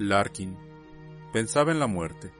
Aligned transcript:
Larkin 0.00 0.56
pensaba 1.30 1.72
en 1.72 1.78
la 1.78 1.86
muerte. 1.86 2.32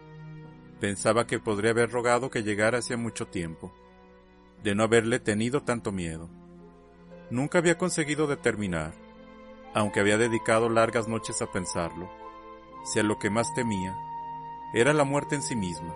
Pensaba 0.80 1.27
que 1.27 1.39
podría 1.39 1.72
haber 1.72 1.91
rogado 1.91 2.30
que 2.30 2.42
llegara 2.42 2.78
hacía 2.78 2.97
mucho 2.97 3.27
tiempo, 3.27 3.70
de 4.62 4.75
no 4.75 4.83
haberle 4.83 5.19
tenido 5.20 5.62
tanto 5.62 5.92
miedo. 5.92 6.31
Nunca 7.28 7.58
había 7.58 7.77
conseguido 7.77 8.27
determinar, 8.27 8.94
aunque 9.75 10.00
había 10.00 10.16
dedicado 10.16 10.70
largas 10.70 11.06
noches 11.06 11.42
a 11.42 11.53
pensarlo, 11.53 12.10
si 12.87 12.98
a 12.98 13.03
lo 13.03 13.19
que 13.19 13.28
más 13.28 13.53
temía 13.53 13.94
era 14.72 14.94
la 14.94 15.04
muerte 15.04 15.34
en 15.34 15.42
sí 15.42 15.54
misma, 15.54 15.94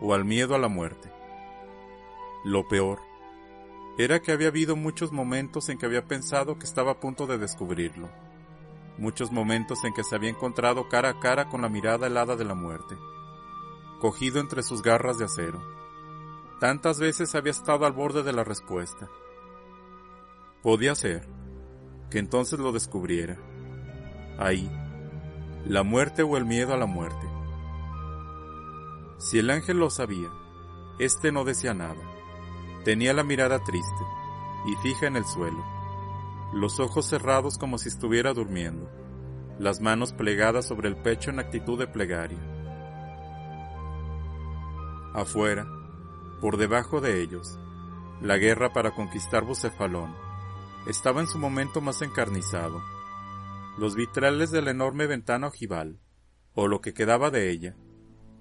o 0.00 0.12
al 0.12 0.24
miedo 0.24 0.56
a 0.56 0.58
la 0.58 0.68
muerte. 0.68 1.08
Lo 2.44 2.66
peor 2.66 2.98
era 3.96 4.18
que 4.18 4.32
había 4.32 4.48
habido 4.48 4.74
muchos 4.74 5.12
momentos 5.12 5.68
en 5.68 5.78
que 5.78 5.86
había 5.86 6.04
pensado 6.06 6.58
que 6.58 6.66
estaba 6.66 6.90
a 6.90 6.98
punto 6.98 7.28
de 7.28 7.38
descubrirlo 7.38 8.08
muchos 9.00 9.32
momentos 9.32 9.82
en 9.84 9.94
que 9.94 10.04
se 10.04 10.14
había 10.14 10.30
encontrado 10.30 10.88
cara 10.88 11.08
a 11.08 11.20
cara 11.20 11.46
con 11.46 11.62
la 11.62 11.68
mirada 11.68 12.06
helada 12.06 12.36
de 12.36 12.44
la 12.44 12.54
muerte, 12.54 12.96
cogido 13.98 14.40
entre 14.40 14.62
sus 14.62 14.82
garras 14.82 15.18
de 15.18 15.24
acero. 15.24 15.60
Tantas 16.60 17.00
veces 17.00 17.34
había 17.34 17.50
estado 17.50 17.86
al 17.86 17.92
borde 17.92 18.22
de 18.22 18.34
la 18.34 18.44
respuesta. 18.44 19.08
Podía 20.62 20.94
ser 20.94 21.26
que 22.10 22.18
entonces 22.18 22.58
lo 22.58 22.72
descubriera. 22.72 23.38
Ahí, 24.38 24.70
la 25.66 25.82
muerte 25.82 26.22
o 26.22 26.36
el 26.36 26.44
miedo 26.44 26.74
a 26.74 26.76
la 26.76 26.86
muerte. 26.86 27.26
Si 29.18 29.38
el 29.38 29.48
ángel 29.48 29.78
lo 29.78 29.88
sabía, 29.88 30.28
éste 30.98 31.32
no 31.32 31.44
decía 31.44 31.72
nada. 31.72 32.02
Tenía 32.84 33.14
la 33.14 33.24
mirada 33.24 33.58
triste 33.64 34.04
y 34.66 34.76
fija 34.76 35.06
en 35.06 35.16
el 35.16 35.24
suelo 35.24 35.79
los 36.52 36.80
ojos 36.80 37.06
cerrados 37.06 37.58
como 37.58 37.78
si 37.78 37.88
estuviera 37.88 38.32
durmiendo, 38.32 38.90
las 39.58 39.80
manos 39.80 40.12
plegadas 40.12 40.66
sobre 40.66 40.88
el 40.88 40.96
pecho 40.96 41.30
en 41.30 41.38
actitud 41.38 41.78
de 41.78 41.86
plegaria. 41.86 42.38
Afuera, 45.14 45.66
por 46.40 46.56
debajo 46.56 47.00
de 47.00 47.20
ellos, 47.20 47.58
la 48.20 48.36
guerra 48.36 48.72
para 48.72 48.92
conquistar 48.92 49.44
Bucefalón 49.44 50.14
estaba 50.86 51.20
en 51.20 51.26
su 51.26 51.38
momento 51.38 51.80
más 51.80 52.02
encarnizado. 52.02 52.82
Los 53.78 53.94
vitrales 53.94 54.50
de 54.50 54.62
la 54.62 54.70
enorme 54.70 55.06
ventana 55.06 55.48
ojival, 55.48 56.00
o 56.54 56.66
lo 56.66 56.80
que 56.80 56.94
quedaba 56.94 57.30
de 57.30 57.50
ella, 57.50 57.76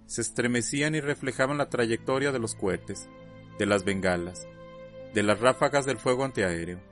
se 0.06 0.22
estremecían 0.22 0.96
y 0.96 1.02
reflejaban 1.02 1.58
la 1.58 1.70
trayectoria 1.70 2.32
de 2.32 2.40
los 2.40 2.56
cohetes, 2.56 3.08
de 3.60 3.66
las 3.66 3.84
bengalas, 3.84 4.48
de 5.14 5.22
las 5.22 5.40
ráfagas 5.40 5.86
del 5.86 5.98
fuego 5.98 6.24
antiaéreo. 6.24 6.89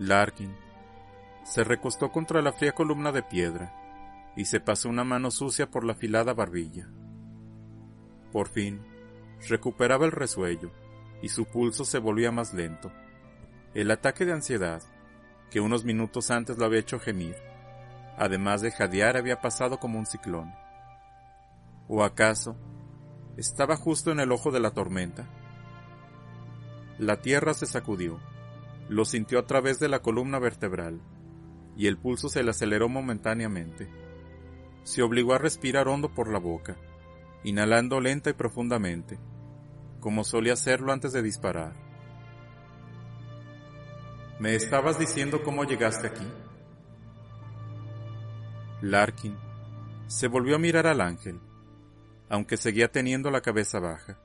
Larkin 0.00 0.56
se 1.44 1.62
recostó 1.62 2.10
contra 2.10 2.40
la 2.40 2.52
fría 2.52 2.72
columna 2.72 3.12
de 3.12 3.22
piedra 3.22 4.32
y 4.34 4.46
se 4.46 4.58
pasó 4.58 4.88
una 4.88 5.04
mano 5.04 5.30
sucia 5.30 5.70
por 5.70 5.84
la 5.84 5.92
afilada 5.92 6.32
barbilla. 6.32 6.88
Por 8.32 8.48
fin, 8.48 8.80
recuperaba 9.46 10.06
el 10.06 10.12
resuello 10.12 10.70
y 11.20 11.28
su 11.28 11.44
pulso 11.44 11.84
se 11.84 11.98
volvía 11.98 12.32
más 12.32 12.54
lento. 12.54 12.90
El 13.74 13.90
ataque 13.90 14.24
de 14.24 14.32
ansiedad, 14.32 14.82
que 15.50 15.60
unos 15.60 15.84
minutos 15.84 16.30
antes 16.30 16.56
lo 16.56 16.64
había 16.64 16.80
hecho 16.80 16.98
gemir, 16.98 17.36
además 18.16 18.62
de 18.62 18.70
jadear, 18.70 19.18
había 19.18 19.42
pasado 19.42 19.78
como 19.78 19.98
un 19.98 20.06
ciclón. 20.06 20.50
¿O 21.88 22.04
acaso 22.04 22.56
estaba 23.36 23.76
justo 23.76 24.12
en 24.12 24.20
el 24.20 24.32
ojo 24.32 24.50
de 24.50 24.60
la 24.60 24.70
tormenta? 24.70 25.28
La 26.98 27.20
tierra 27.20 27.52
se 27.52 27.66
sacudió 27.66 28.18
lo 28.90 29.04
sintió 29.04 29.38
a 29.38 29.46
través 29.46 29.78
de 29.78 29.88
la 29.88 30.02
columna 30.02 30.40
vertebral, 30.40 31.00
y 31.76 31.86
el 31.86 31.96
pulso 31.96 32.28
se 32.28 32.42
le 32.42 32.50
aceleró 32.50 32.88
momentáneamente. 32.88 33.88
Se 34.82 35.00
obligó 35.00 35.32
a 35.32 35.38
respirar 35.38 35.86
hondo 35.86 36.12
por 36.12 36.28
la 36.28 36.40
boca, 36.40 36.76
inhalando 37.44 38.00
lenta 38.00 38.30
y 38.30 38.32
profundamente, 38.32 39.20
como 40.00 40.24
solía 40.24 40.54
hacerlo 40.54 40.92
antes 40.92 41.12
de 41.12 41.22
disparar. 41.22 41.72
¿Me 44.40 44.56
estabas 44.56 44.98
diciendo 44.98 45.44
cómo 45.44 45.62
llegaste 45.62 46.08
aquí? 46.08 46.26
Larkin 48.82 49.38
se 50.08 50.26
volvió 50.26 50.56
a 50.56 50.58
mirar 50.58 50.88
al 50.88 51.00
ángel, 51.00 51.38
aunque 52.28 52.56
seguía 52.56 52.90
teniendo 52.90 53.30
la 53.30 53.40
cabeza 53.40 53.78
baja. 53.78 54.18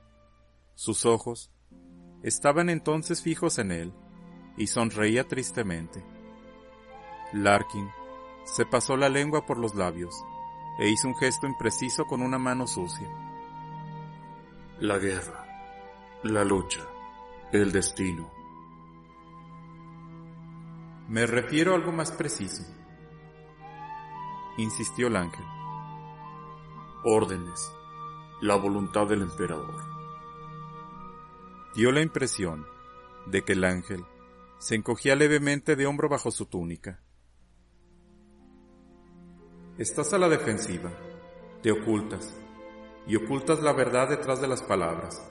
Sus 0.74 1.06
ojos 1.06 1.52
estaban 2.24 2.68
entonces 2.68 3.22
fijos 3.22 3.60
en 3.60 3.70
él, 3.70 3.92
y 4.56 4.66
sonreía 4.66 5.26
tristemente. 5.26 6.04
Larkin 7.32 7.88
se 8.44 8.64
pasó 8.64 8.96
la 8.96 9.08
lengua 9.08 9.44
por 9.44 9.58
los 9.58 9.74
labios 9.74 10.14
e 10.78 10.88
hizo 10.88 11.08
un 11.08 11.16
gesto 11.16 11.46
impreciso 11.46 12.04
con 12.06 12.22
una 12.22 12.38
mano 12.38 12.66
sucia. 12.66 13.08
La 14.78 14.98
guerra, 14.98 15.46
la 16.22 16.44
lucha, 16.44 16.86
el 17.52 17.72
destino. 17.72 18.30
Me 21.08 21.26
refiero 21.26 21.72
a 21.72 21.76
algo 21.76 21.92
más 21.92 22.12
preciso, 22.12 22.62
insistió 24.58 25.06
el 25.06 25.16
ángel. 25.16 25.44
Órdenes, 27.04 27.72
la 28.40 28.56
voluntad 28.56 29.06
del 29.06 29.22
emperador. 29.22 29.84
Dio 31.74 31.92
la 31.92 32.00
impresión 32.02 32.66
de 33.26 33.42
que 33.42 33.52
el 33.52 33.64
ángel 33.64 34.04
se 34.58 34.74
encogía 34.74 35.14
levemente 35.16 35.76
de 35.76 35.86
hombro 35.86 36.08
bajo 36.08 36.30
su 36.30 36.46
túnica. 36.46 37.00
Estás 39.78 40.12
a 40.14 40.18
la 40.18 40.28
defensiva, 40.28 40.90
te 41.62 41.70
ocultas, 41.70 42.34
y 43.06 43.16
ocultas 43.16 43.60
la 43.62 43.72
verdad 43.72 44.08
detrás 44.08 44.40
de 44.40 44.48
las 44.48 44.62
palabras. 44.62 45.22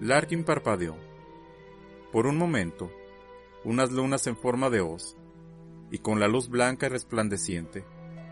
Larkin 0.00 0.44
parpadeó. 0.44 0.94
Por 2.12 2.26
un 2.26 2.36
momento, 2.36 2.92
unas 3.64 3.90
lunas 3.90 4.26
en 4.26 4.36
forma 4.36 4.68
de 4.68 4.82
hoz, 4.82 5.16
y 5.90 5.98
con 5.98 6.20
la 6.20 6.28
luz 6.28 6.48
blanca 6.48 6.86
y 6.86 6.88
resplandeciente, 6.90 7.84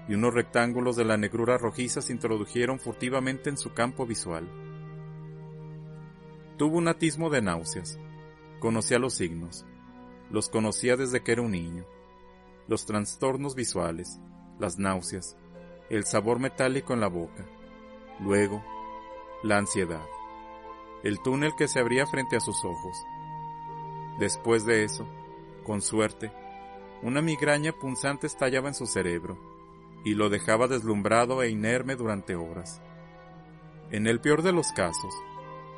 y 0.07 0.15
unos 0.15 0.35
rectángulos 0.35 0.97
de 0.97 1.07
la 1.07 1.17
negrura 1.17 1.57
rojiza 1.57 2.03
se 2.03 2.13
introdujeron 2.13 2.79
furtivamente 2.79 3.49
en 3.49 3.57
su 3.57 3.73
campo 3.73 4.07
visual. 4.07 4.74
Tuvo 6.57 6.79
un 6.79 6.87
atismo 6.87 7.31
de 7.31 7.43
náuseas. 7.43 7.99
Conocía 8.61 8.99
los 9.01 9.15
signos. 9.15 9.67
Los 10.31 10.49
conocía 10.49 10.97
desde 10.97 11.23
que 11.23 11.33
era 11.33 11.43
un 11.43 11.51
niño. 11.51 11.85
Los 12.69 12.87
trastornos 12.87 13.55
visuales, 13.55 14.21
las 14.59 14.79
náuseas, 14.79 15.37
el 15.91 16.05
sabor 16.05 16.39
metálico 16.39 16.95
en 16.95 17.01
la 17.01 17.09
boca. 17.09 17.45
Luego, 18.21 18.65
la 19.43 19.59
ansiedad. 19.59 20.05
El 21.03 21.21
túnel 21.21 21.53
que 21.59 21.67
se 21.67 21.81
abría 21.81 22.07
frente 22.07 22.37
a 22.37 22.41
sus 22.41 22.65
ojos. 22.65 22.97
Después 24.21 24.65
de 24.65 24.85
eso, 24.85 25.07
con 25.65 25.83
suerte, 25.83 26.33
una 27.03 27.21
migraña 27.21 27.73
punzante 27.73 28.29
estallaba 28.29 28.69
en 28.69 28.75
su 28.75 28.87
cerebro 28.87 29.37
y 30.05 30.15
lo 30.15 30.29
dejaba 30.29 30.69
deslumbrado 30.69 31.43
e 31.43 31.51
inerme 31.51 31.97
durante 31.97 32.37
horas. 32.37 32.81
En 33.91 34.07
el 34.07 34.21
peor 34.21 34.43
de 34.43 34.53
los 34.53 34.73
casos, 34.73 35.15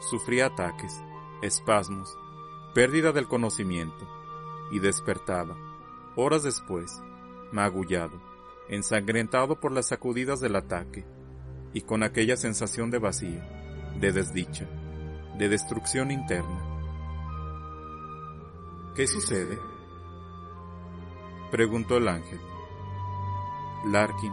sufría 0.01 0.47
ataques, 0.47 1.01
espasmos, 1.43 2.17
pérdida 2.75 3.13
del 3.13 3.29
conocimiento 3.29 4.07
y 4.71 4.79
despertaba, 4.79 5.57
horas 6.17 6.43
después, 6.43 7.03
magullado, 7.53 8.21
ensangrentado 8.69 9.61
por 9.61 9.73
las 9.73 9.89
sacudidas 9.89 10.41
del 10.41 10.57
ataque 10.57 11.07
y 11.73 11.83
con 11.83 12.03
aquella 12.03 12.37
sensación 12.37 12.91
de 12.91 12.99
vacío, 12.99 13.41
de 14.01 14.13
desdicha, 14.13 14.69
de 15.39 15.49
destrucción 15.49 16.11
interna. 16.11 16.63
¿Qué 18.95 19.07
sucede? 19.07 19.59
preguntó 21.51 21.99
el 21.99 22.09
ángel. 22.09 22.41
Larkin 23.87 24.33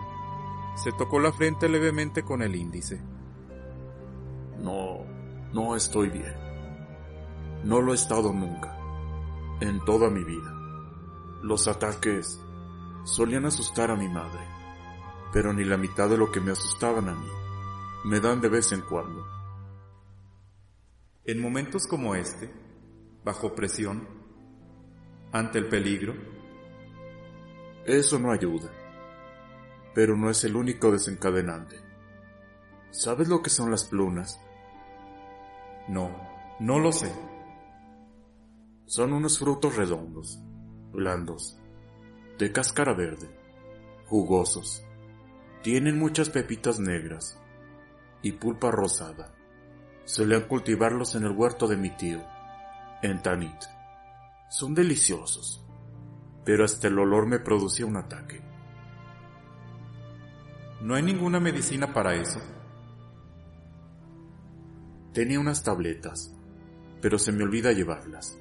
se 0.75 0.92
tocó 0.92 1.19
la 1.19 1.31
frente 1.31 1.69
levemente 1.69 2.24
con 2.24 2.42
el 2.42 2.56
índice. 2.56 3.00
No, 4.60 4.93
no 5.54 5.76
estoy 5.76 6.10
bien. 6.10 6.34
No 7.64 7.80
lo 7.80 7.92
he 7.92 7.96
estado 7.96 8.34
nunca, 8.34 8.76
en 9.62 9.80
toda 9.86 10.10
mi 10.10 10.24
vida. 10.24 10.52
Los 11.44 11.68
ataques 11.68 12.42
solían 13.04 13.46
asustar 13.46 13.92
a 13.92 13.96
mi 13.96 14.10
madre, 14.10 14.42
pero 15.32 15.54
ni 15.54 15.64
la 15.64 15.78
mitad 15.78 16.10
de 16.10 16.18
lo 16.18 16.32
que 16.32 16.42
me 16.42 16.52
asustaban 16.52 17.08
a 17.08 17.14
mí. 17.14 17.28
Me 18.06 18.20
dan 18.20 18.42
de 18.42 18.50
vez 18.50 18.72
en 18.72 18.82
cuando. 18.82 19.26
En 21.24 21.40
momentos 21.40 21.86
como 21.88 22.16
este, 22.16 22.52
bajo 23.24 23.54
presión, 23.54 24.08
ante 25.32 25.60
el 25.60 25.70
peligro, 25.70 26.16
eso 27.86 28.18
no 28.18 28.32
ayuda, 28.32 28.72
pero 29.94 30.18
no 30.18 30.30
es 30.30 30.44
el 30.44 30.56
único 30.56 30.92
desencadenante. 30.92 31.80
¿Sabes 32.90 33.28
lo 33.28 33.42
que 33.42 33.50
son 33.50 33.72
las 33.72 33.86
plunas? 33.86 34.40
No, 35.88 36.12
no 36.60 36.80
lo 36.80 36.92
sé. 36.92 37.12
Son 38.86 39.12
unos 39.12 39.40
frutos 39.40 39.76
redondos, 39.76 40.40
blandos, 40.92 41.60
de 42.38 42.52
cáscara 42.52 42.94
verde, 42.94 43.30
jugosos. 44.08 44.86
Tienen 45.62 45.98
muchas 46.00 46.30
pepitas 46.30 46.80
negras 46.80 47.40
y 48.22 48.34
pulpa 48.34 48.72
rosada. 48.72 49.34
Solían 50.06 50.48
cultivarlos 50.48 51.16
en 51.16 51.24
el 51.24 51.32
huerto 51.32 51.68
de 51.68 51.78
mi 51.78 51.90
tío, 51.90 52.22
en 53.02 53.22
Tanit. 53.22 53.64
Son 54.50 54.74
deliciosos, 54.74 55.66
pero 56.46 56.64
hasta 56.64 56.88
el 56.88 57.00
olor 57.00 57.28
me 57.28 57.40
producía 57.40 57.86
un 57.86 57.98
ataque. 57.98 58.42
¿No 60.82 60.96
hay 60.96 61.04
ninguna 61.04 61.40
medicina 61.40 61.94
para 61.94 62.16
eso? 62.16 62.40
Tenía 65.13 65.39
unas 65.39 65.63
tabletas, 65.63 66.33
pero 67.01 67.19
se 67.19 67.31
me 67.31 67.44
olvida 67.44 67.71
llevarlas. 67.71 68.39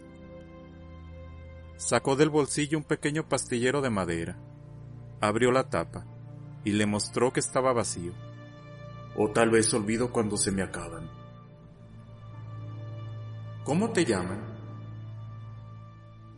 Sacó 1.76 2.16
del 2.16 2.30
bolsillo 2.30 2.78
un 2.78 2.84
pequeño 2.84 3.28
pastillero 3.28 3.82
de 3.82 3.90
madera, 3.90 4.38
abrió 5.20 5.52
la 5.52 5.68
tapa 5.68 6.06
y 6.64 6.72
le 6.72 6.86
mostró 6.86 7.32
que 7.32 7.40
estaba 7.40 7.72
vacío. 7.72 8.12
O 9.16 9.30
tal 9.30 9.50
vez 9.50 9.74
olvido 9.74 10.10
cuando 10.12 10.36
se 10.36 10.50
me 10.50 10.62
acaban. 10.62 11.10
¿Cómo 13.64 13.90
te 13.90 14.04
llaman? 14.04 14.40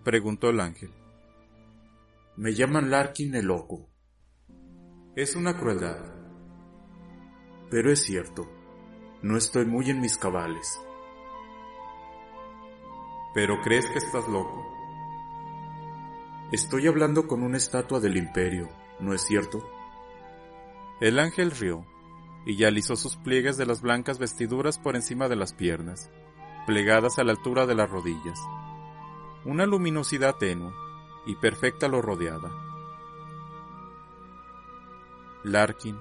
preguntó 0.03 0.51
el 0.51 0.61
ángel. 0.61 0.91
Me 2.37 2.53
llaman 2.53 2.91
Larkin 2.91 3.35
el 3.37 3.47
loco. 3.47 3.89
Es 5.15 5.37
una 5.37 5.57
crueldad. 5.57 5.99
Pero 7.71 7.93
es 7.93 8.01
cierto. 8.01 8.54
No 9.25 9.39
estoy 9.39 9.65
muy 9.65 9.89
en 9.89 10.03
mis 10.03 10.19
cabales. 10.19 10.79
¿Pero 13.33 13.63
crees 13.63 13.87
que 13.87 13.97
estás 13.97 14.29
loco? 14.29 14.63
Estoy 16.53 16.89
hablando 16.89 17.27
con 17.27 17.43
una 17.43 17.57
estatua 17.57 18.01
del 18.01 18.19
imperio, 18.19 18.69
¿no 19.01 19.15
es 19.15 19.23
cierto? 19.23 19.67
El 21.01 21.19
ángel 21.19 21.53
rió 21.53 21.87
y 22.45 22.57
ya 22.57 22.69
alisó 22.69 22.97
sus 22.97 23.17
pliegues 23.17 23.57
de 23.57 23.65
las 23.65 23.81
blancas 23.81 24.19
vestiduras 24.19 24.79
por 24.79 24.95
encima 24.95 25.27
de 25.27 25.37
las 25.37 25.55
piernas, 25.55 26.11
plegadas 26.67 27.19
a 27.19 27.25
la 27.25 27.33
altura 27.33 27.65
de 27.65 27.77
las 27.77 27.89
rodillas. 27.89 28.39
Una 29.47 29.65
luminosidad 29.65 30.35
tenue 30.35 30.75
y 31.25 31.37
perfecta 31.37 31.89
lo 31.89 32.03
rodeaba. 32.03 32.53
Larkin 35.45 35.97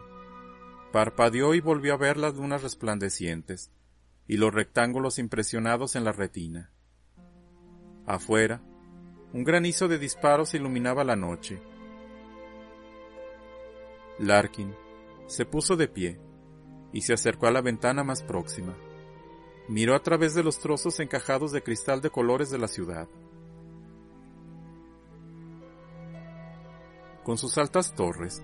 Parpadeó 0.94 1.56
y 1.56 1.60
volvió 1.60 1.96
a 1.96 1.98
ver 1.98 2.18
las 2.18 2.36
lunas 2.36 2.62
resplandecientes 2.62 3.72
y 4.28 4.38
los 4.38 4.54
rectángulos 4.54 5.18
impresionados 5.18 5.96
en 5.96 6.04
la 6.04 6.12
retina. 6.12 6.72
Afuera, 8.06 8.62
un 9.34 9.44
granizo 9.44 9.88
de 9.88 9.98
disparos 9.98 10.54
iluminaba 10.54 11.04
la 11.04 11.16
noche. 11.16 11.60
Larkin 14.20 14.76
se 15.26 15.48
puso 15.48 15.76
de 15.76 15.88
pie 15.88 16.20
y 16.92 17.02
se 17.02 17.14
acercó 17.14 17.48
a 17.48 17.52
la 17.52 17.62
ventana 17.62 18.04
más 18.04 18.22
próxima. 18.22 18.78
Miró 19.68 19.96
a 19.96 20.04
través 20.04 20.36
de 20.36 20.44
los 20.44 20.60
trozos 20.60 21.00
encajados 21.00 21.52
de 21.52 21.64
cristal 21.64 22.02
de 22.02 22.12
colores 22.12 22.52
de 22.52 22.60
la 22.60 22.68
ciudad. 22.68 23.08
Con 27.24 27.40
sus 27.40 27.58
altas 27.58 27.96
torres, 27.96 28.44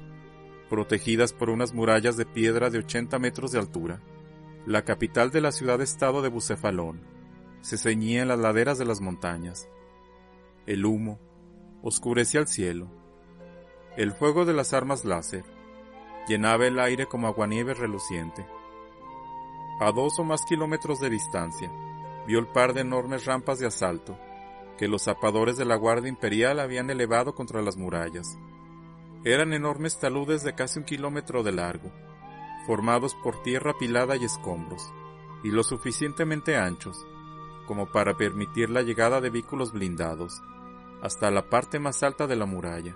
protegidas 0.69 1.33
por 1.33 1.49
unas 1.49 1.73
murallas 1.73 2.15
de 2.15 2.25
piedra 2.25 2.69
de 2.69 2.79
80 2.79 3.19
metros 3.19 3.51
de 3.51 3.59
altura. 3.59 3.99
La 4.65 4.83
capital 4.83 5.31
de 5.31 5.41
la 5.41 5.51
ciudad-estado 5.51 6.21
de 6.21 6.29
Bucefalón 6.29 7.01
se 7.61 7.77
ceñía 7.77 8.21
en 8.21 8.27
las 8.27 8.39
laderas 8.39 8.77
de 8.77 8.85
las 8.85 9.01
montañas. 9.01 9.67
El 10.65 10.85
humo 10.85 11.19
oscurecía 11.81 12.39
el 12.39 12.47
cielo. 12.47 12.87
El 13.97 14.11
fuego 14.13 14.45
de 14.45 14.53
las 14.53 14.73
armas 14.73 15.03
láser 15.03 15.43
llenaba 16.27 16.67
el 16.67 16.79
aire 16.79 17.07
como 17.07 17.27
aguanieve 17.27 17.73
reluciente. 17.73 18.45
A 19.81 19.91
dos 19.91 20.19
o 20.19 20.23
más 20.23 20.41
kilómetros 20.47 20.99
de 20.99 21.09
distancia, 21.09 21.71
vio 22.27 22.39
el 22.39 22.47
par 22.47 22.73
de 22.73 22.81
enormes 22.81 23.25
rampas 23.25 23.59
de 23.59 23.67
asalto 23.67 24.17
que 24.77 24.87
los 24.87 25.03
zapadores 25.03 25.57
de 25.57 25.65
la 25.65 25.75
Guardia 25.75 26.07
Imperial 26.07 26.59
habían 26.59 26.89
elevado 26.89 27.35
contra 27.35 27.61
las 27.61 27.75
murallas. 27.75 28.37
Eran 29.25 29.51
enormes 29.51 29.99
taludes 29.99 30.43
de 30.43 30.55
casi 30.55 30.79
un 30.79 30.85
kilómetro 30.85 31.43
de 31.43 31.51
largo, 31.51 31.91
formados 32.65 33.15
por 33.15 33.43
tierra 33.43 33.73
pilada 33.77 34.15
y 34.15 34.23
escombros, 34.23 34.93
y 35.43 35.51
lo 35.51 35.63
suficientemente 35.63 36.55
anchos 36.55 37.05
como 37.67 37.91
para 37.91 38.15
permitir 38.15 38.69
la 38.69 38.81
llegada 38.81 39.21
de 39.21 39.29
vehículos 39.29 39.73
blindados 39.73 40.41
hasta 41.03 41.29
la 41.31 41.49
parte 41.49 41.79
más 41.79 42.01
alta 42.01 42.27
de 42.27 42.35
la 42.35 42.45
muralla. 42.45 42.95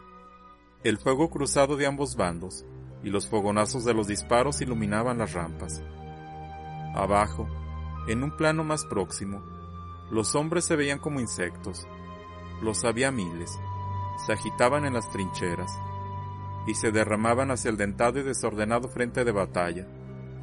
El 0.84 0.98
fuego 0.98 1.30
cruzado 1.30 1.76
de 1.76 1.86
ambos 1.86 2.16
bandos 2.16 2.66
y 3.04 3.10
los 3.10 3.30
fogonazos 3.30 3.86
de 3.86 3.94
los 3.94 4.08
disparos 4.08 4.62
iluminaban 4.62 5.20
las 5.20 5.34
rampas. 5.34 5.84
Abajo, 6.96 7.48
en 8.08 8.24
un 8.24 8.36
plano 8.36 8.64
más 8.64 8.86
próximo, 8.86 9.44
los 10.10 10.36
hombres 10.36 10.66
se 10.66 10.76
veían 10.76 11.00
como 11.00 11.20
insectos. 11.20 11.86
Los 12.62 12.84
había 12.84 13.12
miles. 13.12 13.52
Se 14.26 14.34
agitaban 14.34 14.86
en 14.86 14.94
las 14.94 15.10
trincheras 15.12 15.72
y 16.68 16.76
se 16.76 16.92
derramaban 16.92 17.52
hacia 17.52 17.70
el 17.70 17.78
dentado 17.78 18.20
y 18.20 18.24
desordenado 18.24 18.88
frente 18.88 19.24
de 19.24 19.32
batalla, 19.32 19.88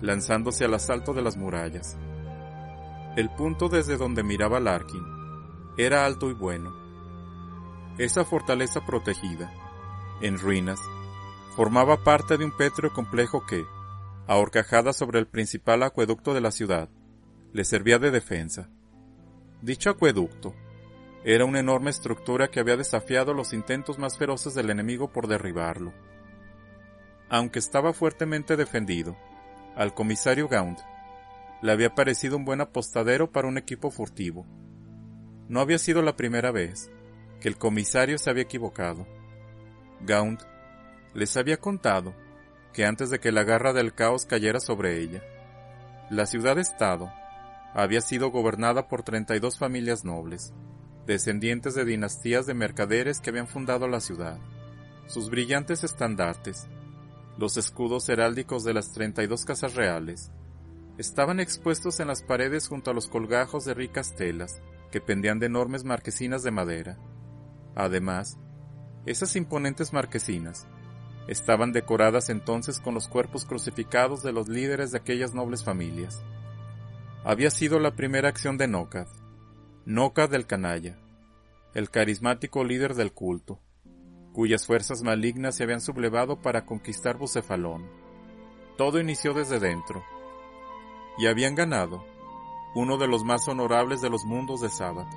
lanzándose 0.00 0.64
al 0.64 0.74
asalto 0.74 1.12
de 1.14 1.22
las 1.22 1.36
murallas. 1.36 1.96
El 3.16 3.30
punto 3.30 3.68
desde 3.68 3.96
donde 3.96 4.22
miraba 4.22 4.60
Larkin 4.60 5.02
era 5.76 6.04
alto 6.04 6.30
y 6.30 6.34
bueno. 6.34 6.72
Esa 7.98 8.24
fortaleza 8.24 8.84
protegida, 8.86 9.52
en 10.20 10.38
ruinas, 10.38 10.80
formaba 11.56 12.04
parte 12.04 12.36
de 12.36 12.44
un 12.44 12.56
pétreo 12.56 12.92
complejo 12.92 13.44
que, 13.46 13.64
ahorcajada 14.26 14.92
sobre 14.92 15.18
el 15.18 15.26
principal 15.26 15.82
acueducto 15.82 16.34
de 16.34 16.40
la 16.40 16.50
ciudad, 16.50 16.88
le 17.52 17.64
servía 17.64 17.98
de 17.98 18.10
defensa. 18.10 18.70
Dicho 19.60 19.90
acueducto 19.90 20.54
era 21.24 21.44
una 21.44 21.60
enorme 21.60 21.90
estructura 21.90 22.48
que 22.48 22.60
había 22.60 22.76
desafiado 22.76 23.34
los 23.34 23.52
intentos 23.52 23.98
más 23.98 24.16
feroces 24.16 24.54
del 24.54 24.70
enemigo 24.70 25.12
por 25.12 25.26
derribarlo. 25.26 25.92
Aunque 27.28 27.58
estaba 27.58 27.92
fuertemente 27.92 28.56
defendido, 28.56 29.16
al 29.76 29.94
comisario 29.94 30.48
Gaunt 30.48 30.80
le 31.62 31.72
había 31.72 31.94
parecido 31.94 32.36
un 32.36 32.44
buen 32.44 32.60
apostadero 32.60 33.30
para 33.30 33.48
un 33.48 33.58
equipo 33.58 33.90
furtivo. 33.90 34.46
No 35.48 35.60
había 35.60 35.78
sido 35.78 36.00
la 36.00 36.16
primera 36.16 36.50
vez 36.52 36.90
que 37.40 37.48
el 37.48 37.58
comisario 37.58 38.18
se 38.18 38.30
había 38.30 38.44
equivocado. 38.44 39.06
Gaunt 40.00 40.40
les 41.12 41.36
había 41.36 41.58
contado 41.58 42.14
que 42.72 42.86
antes 42.86 43.10
de 43.10 43.20
que 43.20 43.32
la 43.32 43.44
garra 43.44 43.72
del 43.72 43.94
caos 43.94 44.24
cayera 44.24 44.60
sobre 44.60 45.00
ella, 45.00 45.22
la 46.08 46.26
ciudad-estado 46.26 47.12
había 47.74 48.00
sido 48.00 48.30
gobernada 48.30 48.88
por 48.88 49.02
32 49.02 49.58
familias 49.58 50.04
nobles, 50.04 50.52
descendientes 51.10 51.74
de 51.74 51.84
dinastías 51.84 52.46
de 52.46 52.54
mercaderes 52.54 53.20
que 53.20 53.30
habían 53.30 53.48
fundado 53.48 53.88
la 53.88 53.98
ciudad. 53.98 54.38
Sus 55.08 55.28
brillantes 55.28 55.82
estandartes, 55.82 56.68
los 57.36 57.56
escudos 57.56 58.08
heráldicos 58.08 58.62
de 58.62 58.74
las 58.74 58.92
32 58.92 59.44
casas 59.44 59.74
reales, 59.74 60.30
estaban 60.98 61.40
expuestos 61.40 61.98
en 61.98 62.06
las 62.06 62.22
paredes 62.22 62.68
junto 62.68 62.92
a 62.92 62.94
los 62.94 63.08
colgajos 63.08 63.64
de 63.64 63.74
ricas 63.74 64.14
telas 64.14 64.62
que 64.92 65.00
pendían 65.00 65.40
de 65.40 65.46
enormes 65.46 65.82
marquesinas 65.82 66.44
de 66.44 66.52
madera. 66.52 66.96
Además, 67.74 68.38
esas 69.04 69.34
imponentes 69.34 69.92
marquesinas 69.92 70.68
estaban 71.26 71.72
decoradas 71.72 72.30
entonces 72.30 72.78
con 72.78 72.94
los 72.94 73.08
cuerpos 73.08 73.46
crucificados 73.46 74.22
de 74.22 74.32
los 74.32 74.48
líderes 74.48 74.92
de 74.92 74.98
aquellas 74.98 75.34
nobles 75.34 75.64
familias. 75.64 76.22
Había 77.24 77.50
sido 77.50 77.80
la 77.80 77.96
primera 77.96 78.28
acción 78.28 78.56
de 78.58 78.68
Nocad, 78.68 79.08
Nocad 79.92 80.30
del 80.30 80.46
canalla, 80.46 80.96
el 81.74 81.90
carismático 81.90 82.62
líder 82.62 82.94
del 82.94 83.12
culto, 83.12 83.58
cuyas 84.32 84.64
fuerzas 84.64 85.02
malignas 85.02 85.56
se 85.56 85.64
habían 85.64 85.80
sublevado 85.80 86.40
para 86.40 86.64
conquistar 86.64 87.18
Bucefalón. 87.18 87.90
Todo 88.76 89.00
inició 89.00 89.34
desde 89.34 89.58
dentro, 89.58 90.04
y 91.18 91.26
habían 91.26 91.56
ganado 91.56 92.04
uno 92.76 92.98
de 92.98 93.08
los 93.08 93.24
más 93.24 93.48
honorables 93.48 94.00
de 94.00 94.10
los 94.10 94.24
mundos 94.24 94.60
de 94.60 94.68
Sabbath. 94.68 95.12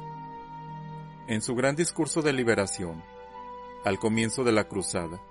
En 1.28 1.44
su 1.44 1.54
gran 1.54 1.76
discurso 1.76 2.24
de 2.24 2.34
liberación, 2.34 3.04
al 3.86 4.00
comienzo 4.00 4.44
de 4.44 4.54
la 4.54 4.68
cruzada, 4.68 5.22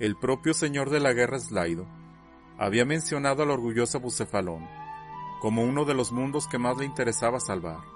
el 0.00 0.16
propio 0.16 0.52
señor 0.52 0.90
de 0.90 0.98
la 0.98 1.12
guerra 1.12 1.38
Slaido 1.38 1.86
había 2.58 2.84
mencionado 2.84 3.44
al 3.44 3.52
orgulloso 3.52 4.00
Bucefalón 4.00 4.66
como 5.40 5.62
uno 5.62 5.84
de 5.84 5.94
los 5.94 6.10
mundos 6.10 6.48
que 6.48 6.58
más 6.58 6.76
le 6.76 6.86
interesaba 6.86 7.38
salvar. 7.38 7.93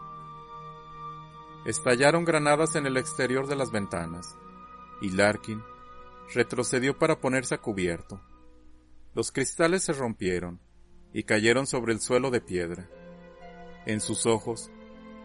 Estallaron 1.67 2.25
granadas 2.25 2.77
en 2.77 2.87
el 2.87 2.97
exterior 2.97 3.47
de 3.47 3.57
las 3.57 3.71
ventanas, 3.71 4.37
y 5.01 5.11
Larkin 5.11 5.63
retrocedió 6.33 6.99
para 6.99 7.21
ponerse 7.21 7.55
a 7.55 7.59
cubierto. 7.59 8.21
Los 9.15 9.33
cristales 9.33 9.83
se 9.83 9.93
rompieron, 9.93 10.61
y 11.13 11.25
cayeron 11.25 11.67
sobre 11.67 11.93
el 11.93 12.01
suelo 12.01 12.31
de 12.31 12.41
piedra. 12.41 12.89
En 13.87 14.01
sus 14.01 14.27
ojos, 14.27 14.71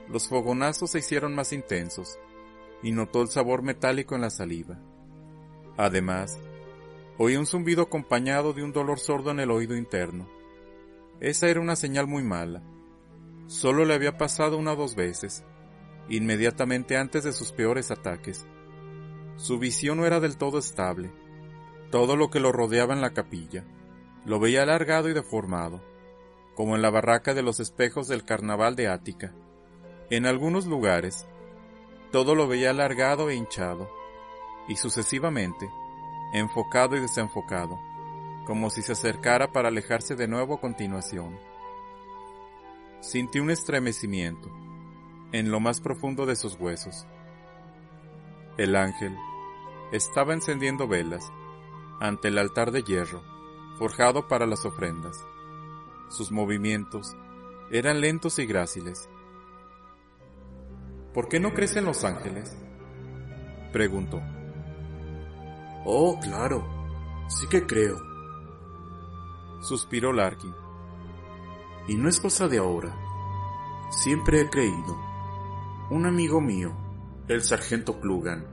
los 0.10 0.28
fogonazos 0.28 0.92
se 0.92 1.00
hicieron 1.00 1.36
más 1.36 1.54
intensos, 1.54 2.18
y 2.82 2.92
notó 2.92 3.22
el 3.22 3.28
sabor 3.28 3.62
metálico 3.62 4.16
en 4.16 4.22
la 4.22 4.30
saliva. 4.30 4.80
Además, 5.78 6.40
oí 7.18 7.36
un 7.36 7.46
zumbido 7.46 7.84
acompañado 7.84 8.54
de 8.54 8.63
un 8.63 8.74
dolor 8.74 9.00
sordo 9.00 9.32
en 9.32 9.40
el 9.40 9.52
oído 9.52 9.75
interno. 9.75 10.30
Esa 11.20 11.48
era 11.48 11.62
una 11.62 11.75
señal 11.75 12.08
muy 12.08 12.24
mala. 12.24 12.62
Solo 13.48 13.86
le 13.86 13.94
había 13.94 14.18
pasado 14.18 14.58
una 14.58 14.74
o 14.74 14.75
dos 14.75 14.96
veces, 14.96 15.44
inmediatamente 16.10 16.98
antes 16.98 17.24
de 17.24 17.33
sus 17.33 17.51
peores 17.51 17.91
ataques. 17.91 18.45
Su 19.38 19.60
visión 19.60 19.98
no 19.98 20.05
era 20.05 20.19
del 20.19 20.38
todo 20.38 20.60
estable. 20.60 21.12
Todo 21.91 22.15
lo 22.15 22.29
que 22.29 22.39
lo 22.39 22.51
rodeaba 22.51 22.93
en 22.93 23.01
la 23.01 23.13
capilla, 23.13 23.63
lo 24.25 24.39
veía 24.39 24.63
alargado 24.63 25.10
y 25.10 25.13
deformado, 25.13 25.81
como 26.55 26.75
en 26.75 26.81
la 26.81 26.89
barraca 26.89 27.33
de 27.33 27.43
los 27.43 27.60
espejos 27.60 28.07
del 28.07 28.25
carnaval 28.25 28.75
de 28.75 28.88
Ática. 28.88 29.33
En 30.10 30.25
algunos 30.25 30.65
lugares, 30.65 31.27
todo 32.12 32.36
lo 32.36 32.48
veía 32.48 32.72
alargado 32.72 33.29
e 33.29 33.36
hinchado, 33.36 33.89
y 34.67 34.75
sucesivamente, 34.75 35.69
enfocado 36.33 36.95
y 36.95 37.00
desenfocado, 37.00 37.79
como 38.45 38.69
si 38.69 38.81
se 38.81 38.93
acercara 38.93 39.51
para 39.51 39.69
alejarse 39.69 40.15
de 40.15 40.27
nuevo 40.27 40.55
a 40.55 40.62
continuación. 40.62 41.38
Sintió 43.01 43.43
un 43.43 43.51
estremecimiento 43.51 44.62
en 45.34 45.52
lo 45.52 45.60
más 45.60 45.82
profundo 45.82 46.25
de 46.25 46.38
sus 46.38 46.58
huesos. 46.58 47.06
El 48.58 48.78
ángel 48.78 49.18
estaba 49.92 50.34
encendiendo 50.34 50.88
velas 50.88 51.30
ante 52.00 52.30
el 52.30 52.38
altar 52.38 52.72
de 52.72 52.84
hierro 52.84 53.22
forjado 53.78 54.28
para 54.28 54.46
las 54.46 54.66
ofrendas. 54.66 55.25
Sus 56.10 56.32
movimientos 56.32 57.16
eran 57.72 58.02
lentos 58.02 58.38
y 58.40 58.46
gráciles. 58.46 59.10
¿Por 61.13 61.28
qué 61.28 61.40
no 61.40 61.54
crecen 61.54 61.86
los 61.86 62.04
ángeles? 62.04 62.56
preguntó. 63.72 64.22
Oh, 65.86 66.20
claro, 66.22 66.63
sí 67.28 67.48
que 67.48 67.66
creo. 67.66 67.98
Suspiró 69.62 70.13
Larkin. 70.13 70.54
Y 71.88 71.96
no 71.96 72.08
es 72.08 72.20
cosa 72.20 72.48
de 72.48 72.60
ahora. 72.60 72.96
Siempre 73.90 74.42
he 74.42 74.50
creído. 74.50 75.12
Un 75.90 76.06
amigo 76.06 76.40
mío, 76.40 76.75
el 77.28 77.42
sargento 77.42 78.00
Klugan, 78.00 78.48